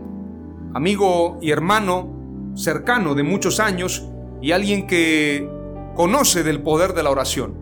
amigo 0.72 1.38
y 1.42 1.50
hermano 1.50 2.52
cercano 2.54 3.14
de 3.14 3.24
muchos 3.24 3.60
años 3.60 4.08
y 4.40 4.52
alguien 4.52 4.86
que 4.86 5.46
conoce 5.94 6.42
del 6.42 6.62
poder 6.62 6.94
de 6.94 7.02
la 7.02 7.10
oración. 7.10 7.54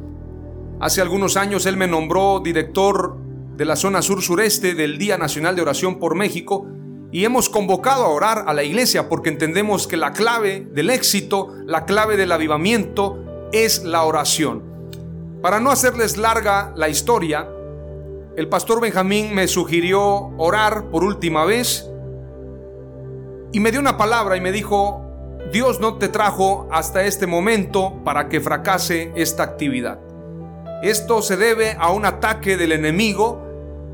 Hace 0.80 1.00
algunos 1.00 1.36
años 1.36 1.66
él 1.66 1.76
me 1.76 1.88
nombró 1.88 2.38
director 2.38 3.18
de 3.60 3.66
la 3.66 3.76
zona 3.76 4.00
sur-sureste 4.00 4.74
del 4.74 4.96
Día 4.96 5.18
Nacional 5.18 5.54
de 5.54 5.60
Oración 5.60 5.98
por 5.98 6.14
México 6.14 6.66
y 7.12 7.26
hemos 7.26 7.50
convocado 7.50 8.04
a 8.04 8.08
orar 8.08 8.44
a 8.46 8.54
la 8.54 8.62
iglesia 8.62 9.10
porque 9.10 9.28
entendemos 9.28 9.86
que 9.86 9.98
la 9.98 10.14
clave 10.14 10.66
del 10.72 10.88
éxito, 10.88 11.54
la 11.66 11.84
clave 11.84 12.16
del 12.16 12.32
avivamiento 12.32 13.22
es 13.52 13.84
la 13.84 14.04
oración. 14.04 14.62
Para 15.42 15.60
no 15.60 15.70
hacerles 15.70 16.16
larga 16.16 16.72
la 16.74 16.88
historia, 16.88 17.50
el 18.34 18.48
pastor 18.48 18.80
Benjamín 18.80 19.34
me 19.34 19.46
sugirió 19.46 20.00
orar 20.38 20.86
por 20.86 21.04
última 21.04 21.44
vez 21.44 21.86
y 23.52 23.60
me 23.60 23.72
dio 23.72 23.80
una 23.80 23.98
palabra 23.98 24.38
y 24.38 24.40
me 24.40 24.52
dijo, 24.52 25.02
Dios 25.52 25.80
no 25.80 25.98
te 25.98 26.08
trajo 26.08 26.66
hasta 26.72 27.04
este 27.04 27.26
momento 27.26 28.00
para 28.06 28.30
que 28.30 28.40
fracase 28.40 29.12
esta 29.16 29.42
actividad. 29.42 30.00
Esto 30.82 31.20
se 31.20 31.36
debe 31.36 31.76
a 31.78 31.90
un 31.90 32.06
ataque 32.06 32.56
del 32.56 32.72
enemigo 32.72 33.49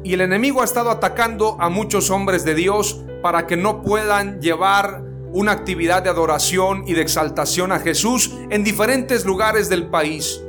y 0.06 0.14
el 0.14 0.20
enemigo 0.20 0.60
ha 0.62 0.64
estado 0.64 0.90
atacando 0.90 1.56
a 1.58 1.68
muchos 1.68 2.10
hombres 2.10 2.44
de 2.44 2.54
Dios 2.54 3.02
para 3.22 3.48
que 3.48 3.56
no 3.56 3.82
puedan 3.82 4.40
llevar 4.40 5.02
una 5.32 5.50
actividad 5.50 6.04
de 6.04 6.10
adoración 6.10 6.84
y 6.86 6.92
de 6.92 7.02
exaltación 7.02 7.72
a 7.72 7.80
Jesús 7.80 8.32
en 8.50 8.62
diferentes 8.62 9.24
lugares 9.24 9.68
del 9.68 9.88
país. 9.88 10.40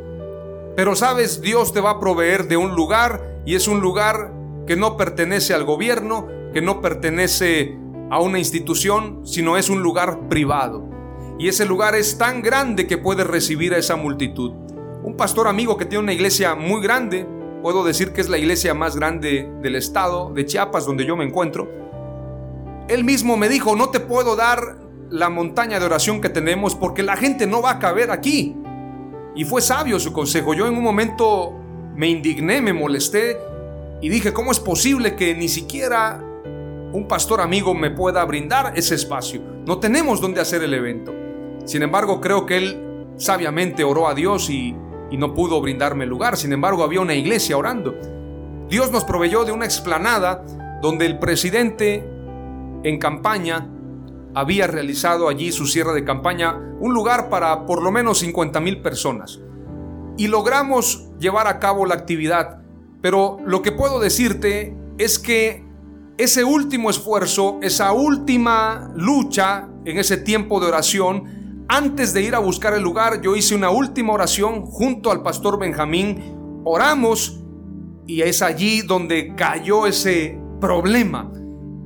Pero 0.75 0.95
sabes, 0.95 1.41
Dios 1.41 1.73
te 1.73 1.81
va 1.81 1.89
a 1.89 1.99
proveer 1.99 2.47
de 2.47 2.55
un 2.55 2.75
lugar 2.75 3.41
y 3.47 3.55
es 3.55 3.67
un 3.67 3.81
lugar 3.81 4.31
que 4.67 4.75
no 4.75 4.95
pertenece 4.95 5.55
al 5.55 5.63
gobierno, 5.63 6.27
que 6.53 6.61
no 6.61 6.79
pertenece 6.79 7.75
a 8.11 8.21
una 8.21 8.37
institución, 8.37 9.25
sino 9.25 9.57
es 9.57 9.69
un 9.69 9.81
lugar 9.81 10.29
privado. 10.29 10.87
Y 11.39 11.47
ese 11.47 11.65
lugar 11.65 11.95
es 11.95 12.19
tan 12.19 12.43
grande 12.43 12.85
que 12.85 12.99
puede 12.99 13.23
recibir 13.23 13.73
a 13.73 13.79
esa 13.79 13.95
multitud. 13.95 14.51
Un 15.01 15.17
pastor 15.17 15.47
amigo 15.47 15.77
que 15.77 15.85
tiene 15.85 16.03
una 16.03 16.13
iglesia 16.13 16.53
muy 16.53 16.79
grande, 16.79 17.25
puedo 17.67 17.83
decir 17.83 18.13
que 18.13 18.21
es 18.21 18.29
la 18.29 18.37
iglesia 18.37 18.73
más 18.73 18.95
grande 18.95 19.51
del 19.61 19.75
estado 19.75 20.31
de 20.33 20.45
Chiapas 20.45 20.85
donde 20.85 21.05
yo 21.05 21.17
me 21.17 21.25
encuentro, 21.25 21.69
él 22.87 23.03
mismo 23.03 23.35
me 23.35 23.49
dijo, 23.49 23.75
no 23.75 23.89
te 23.89 23.99
puedo 23.99 24.37
dar 24.37 24.77
la 25.09 25.27
montaña 25.27 25.77
de 25.77 25.85
oración 25.85 26.21
que 26.21 26.29
tenemos 26.29 26.75
porque 26.75 27.03
la 27.03 27.17
gente 27.17 27.45
no 27.45 27.61
va 27.61 27.71
a 27.71 27.79
caber 27.79 28.09
aquí. 28.09 28.55
Y 29.35 29.43
fue 29.43 29.61
sabio 29.61 29.99
su 29.99 30.13
consejo. 30.13 30.53
Yo 30.53 30.65
en 30.65 30.77
un 30.77 30.81
momento 30.81 31.53
me 31.93 32.07
indigné, 32.07 32.61
me 32.61 32.71
molesté 32.71 33.37
y 34.01 34.07
dije, 34.07 34.31
¿cómo 34.31 34.53
es 34.53 34.61
posible 34.61 35.17
que 35.17 35.35
ni 35.35 35.49
siquiera 35.49 36.23
un 36.93 37.05
pastor 37.05 37.41
amigo 37.41 37.73
me 37.73 37.91
pueda 37.91 38.23
brindar 38.23 38.71
ese 38.77 38.95
espacio. 38.95 39.41
No 39.65 39.77
tenemos 39.77 40.21
dónde 40.21 40.39
hacer 40.39 40.63
el 40.63 40.73
evento. 40.73 41.13
Sin 41.65 41.83
embargo, 41.83 42.21
creo 42.21 42.45
que 42.45 42.55
él 42.55 43.13
sabiamente 43.17 43.83
oró 43.83 44.07
a 44.07 44.13
Dios 44.13 44.49
y, 44.49 44.73
y 45.09 45.17
no 45.17 45.33
pudo 45.33 45.61
brindarme 45.61 46.05
lugar. 46.05 46.37
Sin 46.37 46.53
embargo, 46.53 46.83
había 46.83 47.01
una 47.01 47.15
iglesia 47.15 47.57
orando. 47.57 47.95
Dios 48.69 48.91
nos 48.91 49.03
proveyó 49.03 49.45
de 49.45 49.51
una 49.51 49.65
explanada 49.65 50.43
donde 50.81 51.05
el 51.05 51.19
presidente 51.19 52.07
en 52.83 52.99
campaña 52.99 53.69
había 54.35 54.67
realizado 54.67 55.29
allí 55.29 55.51
su 55.51 55.65
cierre 55.65 55.93
de 55.93 56.03
campaña, 56.03 56.57
un 56.79 56.93
lugar 56.93 57.29
para 57.29 57.65
por 57.65 57.81
lo 57.81 57.91
menos 57.91 58.19
50 58.19 58.59
mil 58.59 58.81
personas. 58.81 59.39
Y 60.17 60.27
logramos 60.27 61.09
llevar 61.19 61.47
a 61.47 61.59
cabo 61.59 61.85
la 61.85 61.95
actividad. 61.95 62.61
Pero 63.01 63.37
lo 63.45 63.61
que 63.61 63.71
puedo 63.71 63.99
decirte 63.99 64.75
es 64.97 65.17
que 65.19 65.65
ese 66.17 66.43
último 66.43 66.89
esfuerzo, 66.89 67.59
esa 67.61 67.93
última 67.93 68.91
lucha 68.95 69.67
en 69.85 69.97
ese 69.97 70.17
tiempo 70.17 70.59
de 70.59 70.67
oración, 70.67 71.36
antes 71.67 72.13
de 72.13 72.21
ir 72.21 72.35
a 72.35 72.39
buscar 72.39 72.73
el 72.73 72.83
lugar, 72.83 73.21
yo 73.21 73.35
hice 73.35 73.55
una 73.55 73.69
última 73.69 74.13
oración 74.13 74.65
junto 74.65 75.11
al 75.11 75.21
pastor 75.21 75.59
Benjamín, 75.59 76.61
oramos 76.63 77.41
y 78.05 78.21
es 78.21 78.41
allí 78.41 78.81
donde 78.81 79.35
cayó 79.35 79.85
ese 79.85 80.39
problema, 80.61 81.31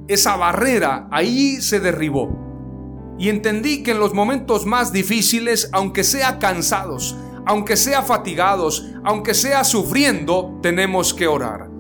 esa 0.08 0.36
barrera, 0.36 1.08
ahí 1.12 1.62
se 1.62 1.80
derribó. 1.80 3.15
Y 3.17 3.30
entendí 3.30 3.84
que 3.84 3.91
en 3.91 4.00
los 4.00 4.13
momentos 4.13 4.65
más 4.65 4.91
difíciles, 4.91 5.70
aunque 5.74 6.04
sea 6.04 6.39
cansados, 6.39 7.15
aunque 7.46 7.78
sea 7.78 8.02
fatigados, 8.02 8.88
aunque 9.04 9.34
sea 9.34 9.63
sufriendo, 9.63 10.60
tenemos 10.62 11.13
que 11.13 11.28
orar 11.28 11.72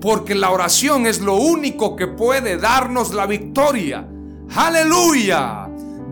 porque 0.00 0.34
la 0.34 0.50
oración 0.50 1.06
es 1.06 1.20
lo 1.20 1.34
único 1.34 1.96
que 1.96 2.06
puede 2.06 2.56
darnos 2.56 3.12
la 3.12 3.26
victoria. 3.26 4.06
Aleluya. 4.54 5.67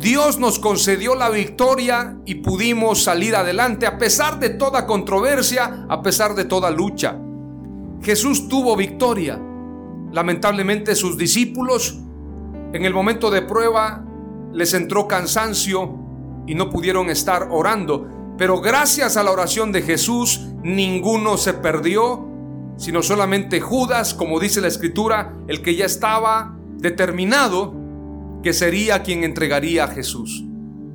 Dios 0.07 0.39
nos 0.39 0.61
concedió 0.61 1.17
la 1.17 1.31
victoria 1.31 2.17
y 2.25 2.37
pudimos 2.37 3.03
salir 3.03 3.35
adelante 3.35 3.87
a 3.87 3.99
pesar 3.99 4.39
de 4.39 4.51
toda 4.51 4.87
controversia, 4.87 5.85
a 5.89 6.01
pesar 6.01 6.37
de 6.37 6.45
toda 6.45 6.71
lucha. 6.71 7.19
Jesús 8.03 8.49
tuvo 8.49 8.77
victoria. 8.77 9.37
Lamentablemente 10.13 10.95
sus 10.95 11.19
discípulos 11.19 11.99
en 12.73 12.85
el 12.85 12.95
momento 12.95 13.33
de 13.33 13.43
prueba 13.43 14.05
les 14.53 14.75
entró 14.75 15.09
cansancio 15.09 15.99
y 16.47 16.55
no 16.55 16.71
pudieron 16.71 17.11
estar 17.11 17.49
orando. 17.51 18.07
Pero 18.39 18.61
gracias 18.61 19.17
a 19.17 19.25
la 19.25 19.33
oración 19.33 19.73
de 19.73 19.83
Jesús, 19.83 20.41
ninguno 20.63 21.37
se 21.37 21.53
perdió, 21.53 22.25
sino 22.77 23.03
solamente 23.03 23.61
Judas, 23.61 24.15
como 24.15 24.39
dice 24.39 24.61
la 24.61 24.69
escritura, 24.69 25.35
el 25.49 25.63
que 25.63 25.75
ya 25.75 25.87
estaba 25.87 26.57
determinado 26.77 27.86
que 28.47 28.53
sería 28.53 29.03
quien 29.03 29.25
entregaría 29.25 29.83
a 29.83 29.89
Jesús. 29.89 30.45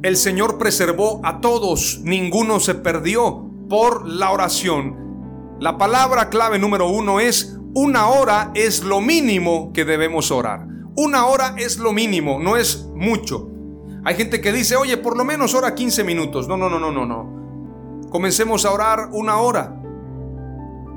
El 0.03 0.15
Señor 0.15 0.57
preservó 0.57 1.19
a 1.25 1.41
todos, 1.41 1.99
ninguno 2.01 2.61
se 2.61 2.75
perdió 2.75 3.45
por 3.67 4.07
la 4.07 4.31
oración. 4.31 5.57
La 5.59 5.77
palabra 5.77 6.29
clave 6.29 6.59
número 6.59 6.87
uno 6.87 7.19
es, 7.19 7.59
una 7.73 8.07
hora 8.07 8.51
es 8.55 8.85
lo 8.85 9.01
mínimo 9.01 9.73
que 9.73 9.83
debemos 9.83 10.31
orar. 10.31 10.65
Una 10.95 11.25
hora 11.25 11.55
es 11.57 11.77
lo 11.77 11.91
mínimo, 11.91 12.39
no 12.39 12.55
es 12.55 12.87
mucho. 12.95 13.49
Hay 14.05 14.15
gente 14.15 14.39
que 14.39 14.53
dice, 14.53 14.77
oye, 14.77 14.95
por 14.95 15.17
lo 15.17 15.25
menos 15.25 15.53
ora 15.53 15.75
15 15.75 16.05
minutos. 16.05 16.47
No, 16.47 16.55
no, 16.55 16.69
no, 16.69 16.79
no, 16.79 16.89
no, 16.89 17.05
no. 17.05 18.09
Comencemos 18.09 18.63
a 18.63 18.71
orar 18.71 19.09
una 19.11 19.39
hora 19.39 19.77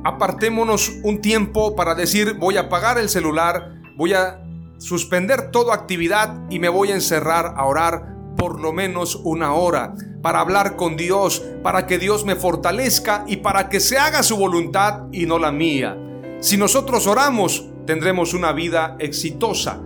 apartémonos 0.04 1.00
un 1.02 1.20
tiempo 1.20 1.74
para 1.74 1.94
decir 1.94 2.34
voy 2.34 2.58
a 2.58 2.62
apagar 2.62 2.98
el 2.98 3.08
celular, 3.08 3.72
voy 3.96 4.12
a 4.12 4.43
suspender 4.84 5.50
toda 5.50 5.74
actividad 5.74 6.42
y 6.50 6.58
me 6.58 6.68
voy 6.68 6.90
a 6.90 6.94
encerrar 6.94 7.54
a 7.56 7.64
orar 7.64 8.16
por 8.36 8.60
lo 8.60 8.74
menos 8.74 9.18
una 9.24 9.54
hora 9.54 9.94
para 10.20 10.40
hablar 10.40 10.76
con 10.76 10.98
Dios, 10.98 11.42
para 11.62 11.86
que 11.86 11.98
Dios 11.98 12.26
me 12.26 12.36
fortalezca 12.36 13.24
y 13.26 13.38
para 13.38 13.70
que 13.70 13.80
se 13.80 13.96
haga 13.96 14.22
su 14.22 14.36
voluntad 14.36 15.04
y 15.10 15.24
no 15.24 15.38
la 15.38 15.52
mía. 15.52 15.96
Si 16.40 16.58
nosotros 16.58 17.06
oramos, 17.06 17.66
tendremos 17.86 18.34
una 18.34 18.52
vida 18.52 18.96
exitosa. 18.98 19.80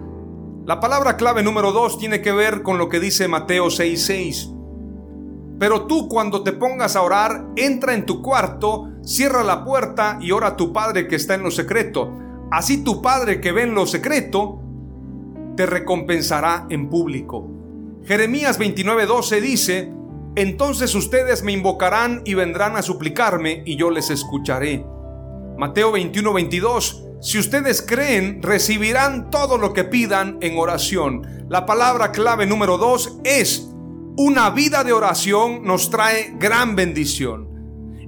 La 0.67 0.81
palabra 0.81 1.17
clave 1.17 1.45
número 1.45 1.71
dos 1.71 2.01
tiene 2.01 2.21
que 2.21 2.33
ver 2.33 2.65
con 2.65 2.77
lo 2.77 2.89
que 2.89 2.99
dice 2.99 3.29
Mateo 3.29 3.67
6:6. 3.67 4.53
Pero 5.61 5.87
tú 5.87 6.09
cuando 6.09 6.43
te 6.43 6.53
pongas 6.53 6.97
a 6.97 7.03
orar, 7.03 7.47
entra 7.55 7.95
en 7.95 8.05
tu 8.05 8.21
cuarto, 8.21 8.89
cierra 9.05 9.45
la 9.45 9.65
puerta 9.65 10.19
y 10.21 10.33
ora 10.33 10.49
a 10.49 10.57
tu 10.57 10.73
Padre 10.73 11.07
que 11.07 11.15
está 11.15 11.35
en 11.35 11.45
lo 11.45 11.53
secreto. 11.53 12.13
Así 12.51 12.83
tu 12.83 13.01
Padre 13.01 13.41
que 13.41 13.53
ve 13.53 13.63
en 13.63 13.75
lo 13.75 13.87
secreto, 13.87 14.65
te 15.59 15.67
recompensará 15.67 16.69
en 16.71 16.89
público. 16.89 17.51
Jeremías 18.05 18.61
29:12 18.61 19.41
dice, 19.41 19.93
entonces 20.37 20.95
ustedes 20.95 21.43
me 21.43 21.51
invocarán 21.51 22.23
y 22.25 22.35
vendrán 22.35 22.77
a 22.77 22.83
suplicarme 22.83 23.65
y 23.67 23.75
yo 23.75 23.91
les 23.91 24.09
escucharé. 24.11 24.87
Mateo 25.59 25.91
21:22, 25.91 27.19
si 27.21 27.41
ustedes 27.41 27.83
creen, 27.83 28.41
recibirán 28.41 29.31
todo 29.31 29.59
lo 29.59 29.73
que 29.73 29.83
pidan 29.83 30.39
en 30.43 30.57
oración. 30.57 31.27
La 31.49 31.67
palabra 31.67 32.13
clave 32.13 32.47
número 32.47 32.79
2 32.79 33.23
es, 33.25 33.69
una 34.17 34.51
vida 34.51 34.85
de 34.85 34.93
oración 34.93 35.65
nos 35.65 35.91
trae 35.91 36.35
gran 36.39 36.77
bendición. 36.77 37.49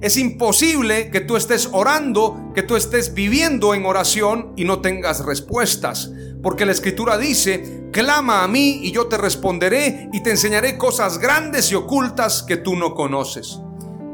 Es 0.01 0.15
imposible 0.15 1.09
que 1.09 1.19
tú 1.19 1.35
estés 1.35 1.67
orando, 1.73 2.53
que 2.55 2.63
tú 2.63 2.77
estés 2.77 3.13
viviendo 3.13 3.73
en 3.73 3.85
oración 3.85 4.53
y 4.55 4.63
no 4.63 4.79
tengas 4.79 5.25
respuestas. 5.25 6.11
Porque 6.41 6.65
la 6.65 6.71
escritura 6.71 7.17
dice, 7.17 7.85
clama 7.91 8.43
a 8.43 8.47
mí 8.47 8.79
y 8.83 8.91
yo 8.91 9.07
te 9.07 9.17
responderé 9.17 10.09
y 10.11 10.23
te 10.23 10.31
enseñaré 10.31 10.77
cosas 10.77 11.19
grandes 11.19 11.71
y 11.71 11.75
ocultas 11.75 12.43
que 12.43 12.57
tú 12.57 12.75
no 12.75 12.95
conoces. 12.95 13.59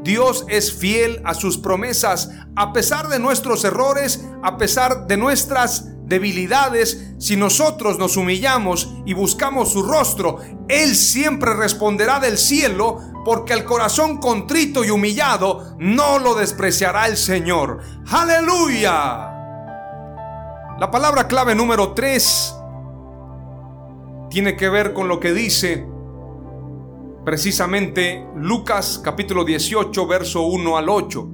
Dios 0.02 0.44
es 0.48 0.72
fiel 0.72 1.20
a 1.24 1.34
sus 1.34 1.58
promesas 1.58 2.30
a 2.56 2.72
pesar 2.72 3.08
de 3.08 3.18
nuestros 3.18 3.64
errores, 3.64 4.24
a 4.42 4.56
pesar 4.56 5.06
de 5.06 5.16
nuestras 5.16 5.86
debilidades, 6.08 7.12
si 7.18 7.36
nosotros 7.36 7.98
nos 7.98 8.16
humillamos 8.16 8.88
y 9.04 9.12
buscamos 9.12 9.72
su 9.72 9.82
rostro, 9.82 10.38
Él 10.68 10.96
siempre 10.96 11.54
responderá 11.54 12.18
del 12.18 12.38
cielo, 12.38 13.00
porque 13.24 13.52
el 13.52 13.64
corazón 13.64 14.16
contrito 14.16 14.84
y 14.84 14.90
humillado 14.90 15.76
no 15.78 16.18
lo 16.18 16.34
despreciará 16.34 17.06
el 17.06 17.16
Señor. 17.16 17.80
Aleluya. 18.10 19.27
La 20.78 20.92
palabra 20.92 21.26
clave 21.26 21.56
número 21.56 21.92
3 21.92 22.54
tiene 24.30 24.54
que 24.54 24.68
ver 24.68 24.92
con 24.92 25.08
lo 25.08 25.18
que 25.18 25.32
dice 25.32 25.84
precisamente 27.24 28.24
Lucas 28.36 29.00
capítulo 29.02 29.44
18, 29.44 30.06
verso 30.06 30.42
1 30.42 30.76
al 30.76 30.88
8. 30.88 31.30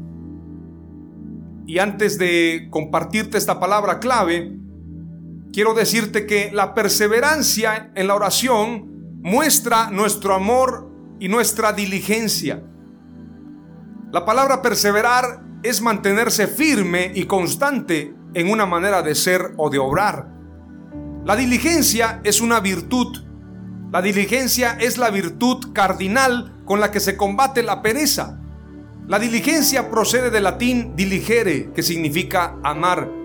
Y 1.66 1.78
antes 1.78 2.16
de 2.16 2.68
compartirte 2.70 3.37
esta 3.37 3.61
palabra 3.61 4.00
clave, 4.00 4.57
quiero 5.52 5.74
decirte 5.74 6.24
que 6.24 6.50
la 6.50 6.72
perseverancia 6.72 7.92
en 7.94 8.07
la 8.07 8.14
oración 8.14 9.20
muestra 9.20 9.90
nuestro 9.90 10.33
amor 10.33 10.90
y 11.20 11.28
nuestra 11.28 11.74
diligencia. 11.74 12.64
La 14.11 14.24
palabra 14.24 14.62
perseverar 14.62 15.44
es 15.62 15.83
mantenerse 15.83 16.46
firme 16.46 17.12
y 17.14 17.24
constante 17.24 18.14
en 18.35 18.51
una 18.51 18.66
manera 18.66 19.03
de 19.03 19.14
ser 19.14 19.53
o 19.57 19.70
de 19.70 19.79
obrar. 19.79 20.29
La 21.25 21.37
diligencia 21.37 22.20
es 22.25 22.40
una 22.40 22.61
virtud. 22.61 23.25
La 23.90 24.03
diligencia 24.03 24.77
es 24.81 24.99
la 24.99 25.11
virtud 25.11 25.73
cardinal 25.73 26.61
con 26.64 26.81
la 26.81 26.90
que 26.90 27.01
se 27.01 27.16
combate 27.16 27.62
la 27.62 27.83
pereza. 27.83 28.40
La 29.07 29.18
diligencia 29.18 29.90
procede 29.90 30.31
del 30.31 30.44
latín 30.44 30.97
diligere, 30.97 31.73
que 31.73 31.83
significa 31.83 32.57
amar 32.62 33.25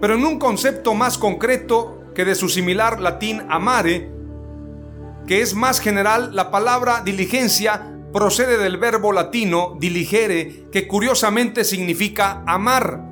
pero 0.00 0.14
en 0.14 0.24
un 0.24 0.38
concepto 0.38 0.94
más 0.94 1.18
concreto 1.18 2.02
que 2.14 2.24
de 2.24 2.34
su 2.34 2.48
similar 2.48 3.00
latín 3.00 3.42
amare, 3.50 4.10
que 5.26 5.42
es 5.42 5.54
más 5.54 5.78
general, 5.78 6.34
la 6.34 6.50
palabra 6.50 7.02
diligencia 7.04 7.86
procede 8.12 8.56
del 8.56 8.78
verbo 8.78 9.12
latino 9.12 9.76
diligere, 9.78 10.68
que 10.72 10.88
curiosamente 10.88 11.64
significa 11.64 12.42
amar. 12.46 13.09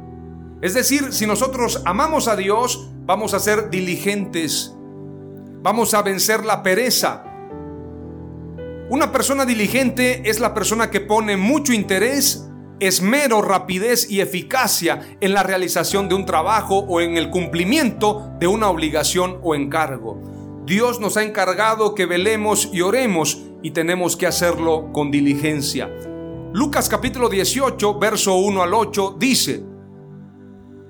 Es 0.61 0.75
decir, 0.75 1.13
si 1.13 1.27
nosotros 1.27 1.83
amamos 1.85 2.27
a 2.27 2.35
Dios, 2.35 2.89
vamos 3.07 3.33
a 3.33 3.39
ser 3.39 3.71
diligentes, 3.71 4.75
vamos 5.63 5.95
a 5.95 6.03
vencer 6.03 6.45
la 6.45 6.65
pereza. 6.65 7.25
Una 8.91 9.13
persona 9.13 9.45
diligente 9.45 10.29
es 10.29 10.41
la 10.41 10.55
persona 10.55 10.91
que 10.91 11.01
pone 11.01 11.37
mucho 11.37 11.73
interés 11.73 12.45
esmero, 12.81 13.43
rapidez 13.43 14.11
y 14.11 14.21
eficacia 14.21 15.01
en 15.21 15.35
la 15.35 15.43
realización 15.43 16.09
de 16.09 16.15
un 16.15 16.27
trabajo 16.27 16.79
o 16.79 17.01
en 17.01 17.17
el 17.17 17.31
cumplimiento 17.31 18.33
de 18.39 18.47
una 18.47 18.69
obligación 18.69 19.39
o 19.43 19.55
encargo. 19.55 20.63
Dios 20.65 21.01
nos 21.01 21.17
ha 21.17 21.23
encargado 21.23 21.95
que 21.95 22.07
velemos 22.07 22.69
y 22.73 22.83
oremos 22.83 23.43
y 23.63 23.71
tenemos 23.73 24.17
que 24.17 24.27
hacerlo 24.27 24.93
con 24.93 25.11
diligencia. 25.11 25.91
Lucas 26.53 26.89
capítulo 26.89 27.29
18, 27.29 27.99
verso 27.99 28.37
1 28.37 28.63
al 28.63 28.75
8 28.75 29.17
dice, 29.19 29.65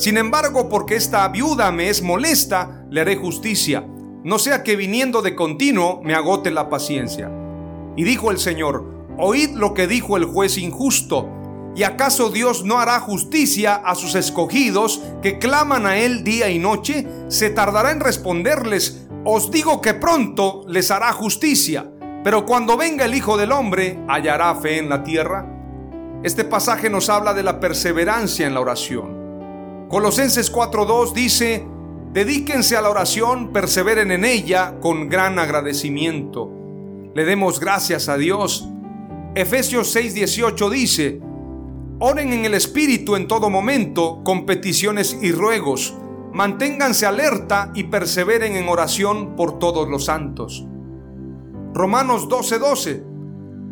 sin 0.00 0.16
embargo 0.16 0.70
porque 0.70 0.96
esta 0.96 1.28
viuda 1.28 1.70
me 1.72 1.90
es 1.90 2.00
molesta, 2.00 2.86
le 2.88 3.02
haré 3.02 3.16
justicia, 3.16 3.86
no 4.24 4.38
sea 4.38 4.62
que 4.62 4.74
viniendo 4.74 5.20
de 5.20 5.34
continuo 5.34 6.00
me 6.02 6.14
agote 6.14 6.50
la 6.50 6.70
paciencia. 6.70 7.30
Y 7.96 8.04
dijo 8.04 8.30
el 8.30 8.38
Señor, 8.38 9.06
oíd 9.18 9.50
lo 9.50 9.74
que 9.74 9.86
dijo 9.86 10.16
el 10.16 10.24
juez 10.24 10.56
injusto, 10.56 11.28
¿Y 11.76 11.82
acaso 11.82 12.30
Dios 12.30 12.64
no 12.64 12.78
hará 12.78 12.98
justicia 12.98 13.74
a 13.74 13.94
sus 13.94 14.14
escogidos 14.14 15.02
que 15.22 15.38
claman 15.38 15.86
a 15.86 15.98
Él 15.98 16.24
día 16.24 16.48
y 16.48 16.58
noche? 16.58 17.06
¿Se 17.28 17.50
tardará 17.50 17.92
en 17.92 18.00
responderles? 18.00 19.06
Os 19.24 19.50
digo 19.50 19.82
que 19.82 19.94
pronto 19.94 20.64
les 20.66 20.90
hará 20.90 21.12
justicia. 21.12 21.88
Pero 22.24 22.46
cuando 22.46 22.78
venga 22.78 23.04
el 23.04 23.14
Hijo 23.14 23.36
del 23.36 23.52
Hombre, 23.52 24.02
¿hallará 24.08 24.54
fe 24.54 24.78
en 24.78 24.88
la 24.88 25.04
tierra? 25.04 25.46
Este 26.24 26.44
pasaje 26.44 26.88
nos 26.88 27.08
habla 27.08 27.34
de 27.34 27.42
la 27.42 27.60
perseverancia 27.60 28.46
en 28.46 28.54
la 28.54 28.60
oración. 28.60 29.19
Colosenses 29.90 30.52
4.2 30.52 31.12
dice, 31.12 31.66
dedíquense 32.12 32.76
a 32.76 32.80
la 32.80 32.90
oración, 32.90 33.52
perseveren 33.52 34.12
en 34.12 34.24
ella 34.24 34.78
con 34.80 35.08
gran 35.08 35.40
agradecimiento. 35.40 36.48
Le 37.12 37.24
demos 37.24 37.58
gracias 37.58 38.08
a 38.08 38.16
Dios. 38.16 38.68
Efesios 39.34 39.96
6.18 39.96 40.70
dice, 40.70 41.20
Oren 41.98 42.32
en 42.32 42.44
el 42.44 42.54
Espíritu 42.54 43.16
en 43.16 43.26
todo 43.26 43.50
momento 43.50 44.22
con 44.22 44.46
peticiones 44.46 45.18
y 45.20 45.32
ruegos. 45.32 45.92
Manténganse 46.32 47.04
alerta 47.04 47.72
y 47.74 47.84
perseveren 47.84 48.54
en 48.54 48.68
oración 48.68 49.34
por 49.34 49.58
todos 49.58 49.88
los 49.88 50.04
santos. 50.04 50.64
Romanos 51.74 52.28
12:12. 52.28 53.02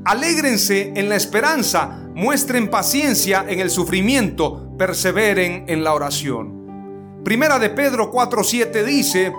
Alégrense 0.05 0.93
en 0.97 1.09
la 1.09 1.15
esperanza, 1.15 2.11
muestren 2.15 2.69
paciencia 2.71 3.47
en 3.49 3.61
el 3.61 3.71
sufrimiento, 3.71 4.68
perseveren 4.79 5.65
en 5.67 5.85
la 5.85 5.93
oración. 5.93 7.21
Primera 7.25 7.59
de 7.59 7.71
Pedro 7.71 8.11
4:7 8.13 8.85
dice, 8.85 9.33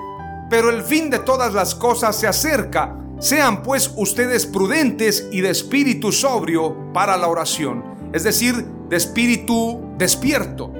pero 0.49 0.69
el 0.69 0.83
fin 0.83 1.09
de 1.09 1.19
todas 1.19 1.53
las 1.53 1.75
cosas 1.75 2.15
se 2.15 2.27
acerca. 2.27 2.95
Sean 3.19 3.63
pues 3.63 3.93
ustedes 3.97 4.45
prudentes 4.45 5.27
y 5.31 5.41
de 5.41 5.49
espíritu 5.49 6.11
sobrio 6.11 6.91
para 6.93 7.17
la 7.17 7.27
oración. 7.27 7.83
Es 8.13 8.23
decir, 8.23 8.65
de 8.89 8.95
espíritu 8.95 9.93
despierto. 9.97 10.71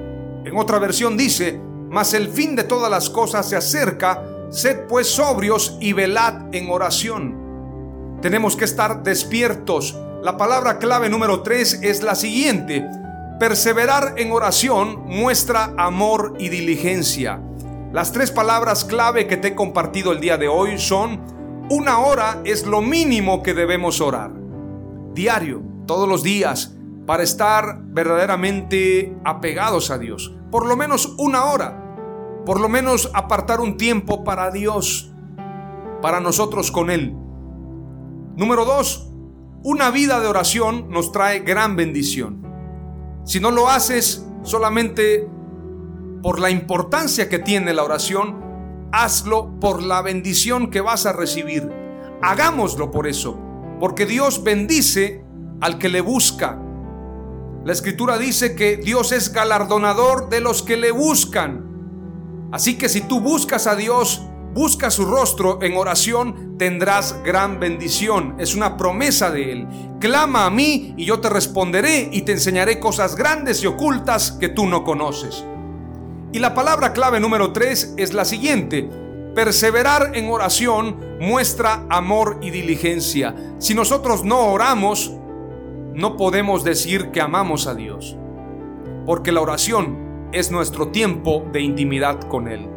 En 0.44 0.56
otra 0.56 0.78
versión 0.78 1.16
dice, 1.16 1.60
mas 1.90 2.14
el 2.14 2.28
fin 2.28 2.56
de 2.56 2.64
todas 2.64 2.90
las 2.90 3.10
cosas 3.10 3.48
se 3.48 3.56
acerca, 3.56 4.22
sed 4.50 4.86
pues 4.88 5.06
sobrios 5.06 5.76
y 5.80 5.92
velad 5.92 6.54
en 6.54 6.70
oración. 6.70 8.18
Tenemos 8.20 8.56
que 8.56 8.64
estar 8.64 9.02
despiertos. 9.02 9.96
La 10.22 10.36
palabra 10.36 10.78
clave 10.78 11.08
número 11.08 11.42
3 11.42 11.80
es 11.82 12.02
la 12.02 12.14
siguiente. 12.14 12.86
Perseverar 13.40 14.16
en 14.18 14.32
oración 14.32 15.06
muestra 15.06 15.72
amor 15.78 16.34
y 16.38 16.50
diligencia. 16.50 17.42
Las 17.90 18.12
tres 18.12 18.30
palabras 18.30 18.84
clave 18.84 19.26
que 19.26 19.38
te 19.38 19.48
he 19.48 19.54
compartido 19.54 20.12
el 20.12 20.20
día 20.20 20.36
de 20.36 20.46
hoy 20.46 20.78
son, 20.78 21.22
una 21.70 22.00
hora 22.00 22.42
es 22.44 22.66
lo 22.66 22.82
mínimo 22.82 23.42
que 23.42 23.54
debemos 23.54 24.02
orar. 24.02 24.30
Diario, 25.14 25.62
todos 25.86 26.06
los 26.06 26.22
días, 26.22 26.76
para 27.06 27.22
estar 27.22 27.80
verdaderamente 27.82 29.16
apegados 29.24 29.90
a 29.90 29.96
Dios. 29.96 30.36
Por 30.50 30.66
lo 30.66 30.76
menos 30.76 31.14
una 31.16 31.46
hora. 31.46 31.96
Por 32.44 32.60
lo 32.60 32.68
menos 32.68 33.10
apartar 33.14 33.62
un 33.62 33.78
tiempo 33.78 34.22
para 34.22 34.50
Dios. 34.50 35.14
Para 36.02 36.20
nosotros 36.20 36.70
con 36.70 36.90
Él. 36.90 37.16
Número 38.36 38.66
dos, 38.66 39.10
una 39.62 39.90
vida 39.90 40.20
de 40.20 40.26
oración 40.26 40.90
nos 40.90 41.10
trae 41.10 41.38
gran 41.38 41.74
bendición. 41.74 42.49
Si 43.30 43.38
no 43.38 43.52
lo 43.52 43.68
haces, 43.68 44.26
solamente 44.42 45.24
por 46.20 46.40
la 46.40 46.50
importancia 46.50 47.28
que 47.28 47.38
tiene 47.38 47.72
la 47.72 47.84
oración, 47.84 48.88
hazlo 48.90 49.60
por 49.60 49.84
la 49.84 50.02
bendición 50.02 50.68
que 50.68 50.80
vas 50.80 51.06
a 51.06 51.12
recibir. 51.12 51.70
Hagámoslo 52.22 52.90
por 52.90 53.06
eso, 53.06 53.38
porque 53.78 54.04
Dios 54.04 54.42
bendice 54.42 55.24
al 55.60 55.78
que 55.78 55.88
le 55.88 56.00
busca. 56.00 56.58
La 57.64 57.72
escritura 57.72 58.18
dice 58.18 58.56
que 58.56 58.78
Dios 58.78 59.12
es 59.12 59.32
galardonador 59.32 60.28
de 60.28 60.40
los 60.40 60.64
que 60.64 60.76
le 60.76 60.90
buscan. 60.90 62.48
Así 62.50 62.76
que 62.76 62.88
si 62.88 63.02
tú 63.02 63.20
buscas 63.20 63.68
a 63.68 63.76
Dios, 63.76 64.26
busca 64.52 64.90
su 64.90 65.04
rostro 65.04 65.58
en 65.62 65.76
oración, 65.76 66.56
tendrás 66.58 67.22
gran 67.24 67.60
bendición. 67.60 68.34
Es 68.38 68.54
una 68.54 68.76
promesa 68.76 69.30
de 69.30 69.52
Él. 69.52 69.68
Clama 70.00 70.46
a 70.46 70.50
mí 70.50 70.94
y 70.96 71.04
yo 71.04 71.20
te 71.20 71.28
responderé 71.28 72.08
y 72.12 72.22
te 72.22 72.32
enseñaré 72.32 72.80
cosas 72.80 73.16
grandes 73.16 73.62
y 73.62 73.66
ocultas 73.66 74.32
que 74.32 74.48
tú 74.48 74.66
no 74.66 74.84
conoces. 74.84 75.44
Y 76.32 76.38
la 76.38 76.54
palabra 76.54 76.92
clave 76.92 77.20
número 77.20 77.52
3 77.52 77.94
es 77.96 78.12
la 78.12 78.24
siguiente. 78.24 78.88
Perseverar 79.34 80.12
en 80.14 80.28
oración 80.30 80.96
muestra 81.20 81.86
amor 81.88 82.38
y 82.42 82.50
diligencia. 82.50 83.34
Si 83.58 83.74
nosotros 83.74 84.24
no 84.24 84.52
oramos, 84.52 85.12
no 85.94 86.16
podemos 86.16 86.64
decir 86.64 87.10
que 87.10 87.20
amamos 87.20 87.66
a 87.66 87.74
Dios. 87.74 88.16
Porque 89.06 89.32
la 89.32 89.40
oración 89.40 90.28
es 90.32 90.50
nuestro 90.50 90.88
tiempo 90.88 91.44
de 91.52 91.60
intimidad 91.60 92.20
con 92.28 92.48
Él. 92.48 92.68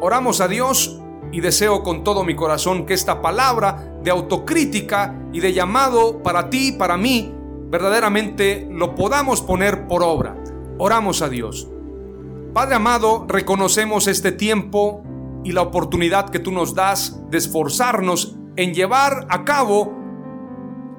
Oramos 0.00 0.40
a 0.40 0.48
Dios 0.48 1.00
y 1.32 1.40
deseo 1.40 1.82
con 1.82 2.04
todo 2.04 2.24
mi 2.24 2.34
corazón 2.34 2.86
que 2.86 2.94
esta 2.94 3.20
palabra 3.20 3.98
de 4.02 4.10
autocrítica 4.10 5.18
y 5.32 5.40
de 5.40 5.52
llamado 5.52 6.22
para 6.22 6.50
ti 6.50 6.68
y 6.68 6.72
para 6.72 6.96
mí 6.96 7.34
verdaderamente 7.68 8.68
lo 8.70 8.94
podamos 8.94 9.42
poner 9.42 9.86
por 9.88 10.02
obra. 10.02 10.36
Oramos 10.78 11.22
a 11.22 11.28
Dios. 11.28 11.68
Padre 12.52 12.76
amado, 12.76 13.26
reconocemos 13.28 14.06
este 14.06 14.30
tiempo 14.30 15.02
y 15.42 15.52
la 15.52 15.62
oportunidad 15.62 16.30
que 16.30 16.38
tú 16.38 16.52
nos 16.52 16.74
das 16.74 17.20
de 17.30 17.38
esforzarnos 17.38 18.36
en 18.56 18.74
llevar 18.74 19.26
a 19.28 19.44
cabo 19.44 19.92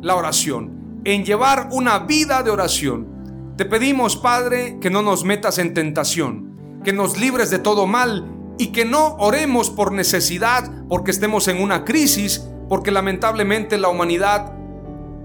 la 0.02 0.16
oración, 0.16 1.02
en 1.06 1.24
llevar 1.24 1.70
una 1.72 2.00
vida 2.00 2.44
de 2.44 2.52
oración. 2.52 3.54
Te 3.58 3.64
pedimos, 3.64 4.18
Padre, 4.18 4.78
que 4.82 4.90
no 4.90 5.02
nos 5.02 5.24
metas 5.24 5.58
en 5.58 5.74
tentación, 5.74 6.82
que 6.84 6.92
nos 6.92 7.18
libres 7.18 7.50
de 7.50 7.60
todo 7.60 7.88
mal 7.88 8.35
y 8.58 8.68
que 8.68 8.86
no 8.86 9.16
oremos 9.16 9.70
por 9.70 9.92
necesidad, 9.92 10.72
porque 10.88 11.12
estemos 11.12 11.48
en 11.48 11.62
una 11.62 11.84
crisis, 11.86 12.48
porque 12.70 12.92
lamentablemente 12.92 13.78
la 13.78 13.90
humanidad 13.90 14.54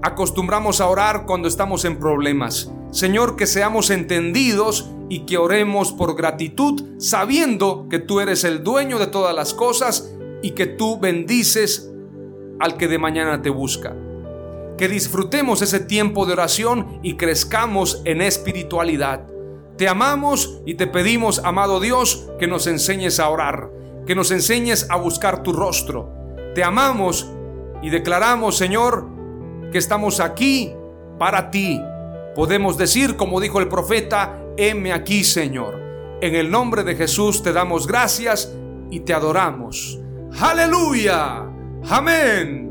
acostumbramos 0.01 0.81
a 0.81 0.87
orar 0.87 1.25
cuando 1.25 1.47
estamos 1.47 1.85
en 1.85 1.97
problemas. 1.97 2.71
Señor, 2.91 3.35
que 3.35 3.47
seamos 3.47 3.89
entendidos 3.89 4.91
y 5.09 5.21
que 5.21 5.37
oremos 5.37 5.93
por 5.93 6.15
gratitud, 6.15 6.83
sabiendo 6.97 7.87
que 7.89 7.99
tú 7.99 8.19
eres 8.19 8.43
el 8.43 8.63
dueño 8.63 8.99
de 8.99 9.07
todas 9.07 9.35
las 9.35 9.53
cosas 9.53 10.11
y 10.41 10.51
que 10.51 10.65
tú 10.65 10.99
bendices 10.99 11.89
al 12.59 12.77
que 12.77 12.87
de 12.87 12.97
mañana 12.97 13.41
te 13.41 13.49
busca. 13.49 13.95
Que 14.77 14.87
disfrutemos 14.87 15.61
ese 15.61 15.79
tiempo 15.79 16.25
de 16.25 16.33
oración 16.33 16.99
y 17.03 17.15
crezcamos 17.15 18.01
en 18.05 18.21
espiritualidad. 18.21 19.30
Te 19.81 19.87
amamos 19.87 20.61
y 20.63 20.75
te 20.75 20.85
pedimos, 20.85 21.39
amado 21.43 21.79
Dios, 21.79 22.29
que 22.37 22.45
nos 22.45 22.67
enseñes 22.67 23.19
a 23.19 23.27
orar, 23.29 23.71
que 24.05 24.13
nos 24.13 24.29
enseñes 24.29 24.85
a 24.91 24.95
buscar 24.95 25.41
tu 25.41 25.53
rostro. 25.53 26.13
Te 26.53 26.63
amamos 26.63 27.27
y 27.81 27.89
declaramos, 27.89 28.55
Señor, 28.55 29.07
que 29.71 29.79
estamos 29.79 30.19
aquí 30.19 30.71
para 31.17 31.49
ti 31.49 31.81
Podemos 32.35 32.77
decir, 32.77 33.17
como 33.17 33.41
dijo 33.41 33.59
el 33.59 33.69
profeta, 33.69 34.39
heme 34.55 34.93
aquí, 34.93 35.23
Señor. 35.23 35.81
En 36.21 36.35
el 36.35 36.51
nombre 36.51 36.83
de 36.83 36.95
Jesús 36.95 37.41
te 37.41 37.51
damos 37.51 37.87
gracias 37.87 38.53
y 38.91 38.99
te 38.99 39.15
adoramos. 39.15 39.99
Aleluya. 40.39 41.43
Amén. 41.89 42.70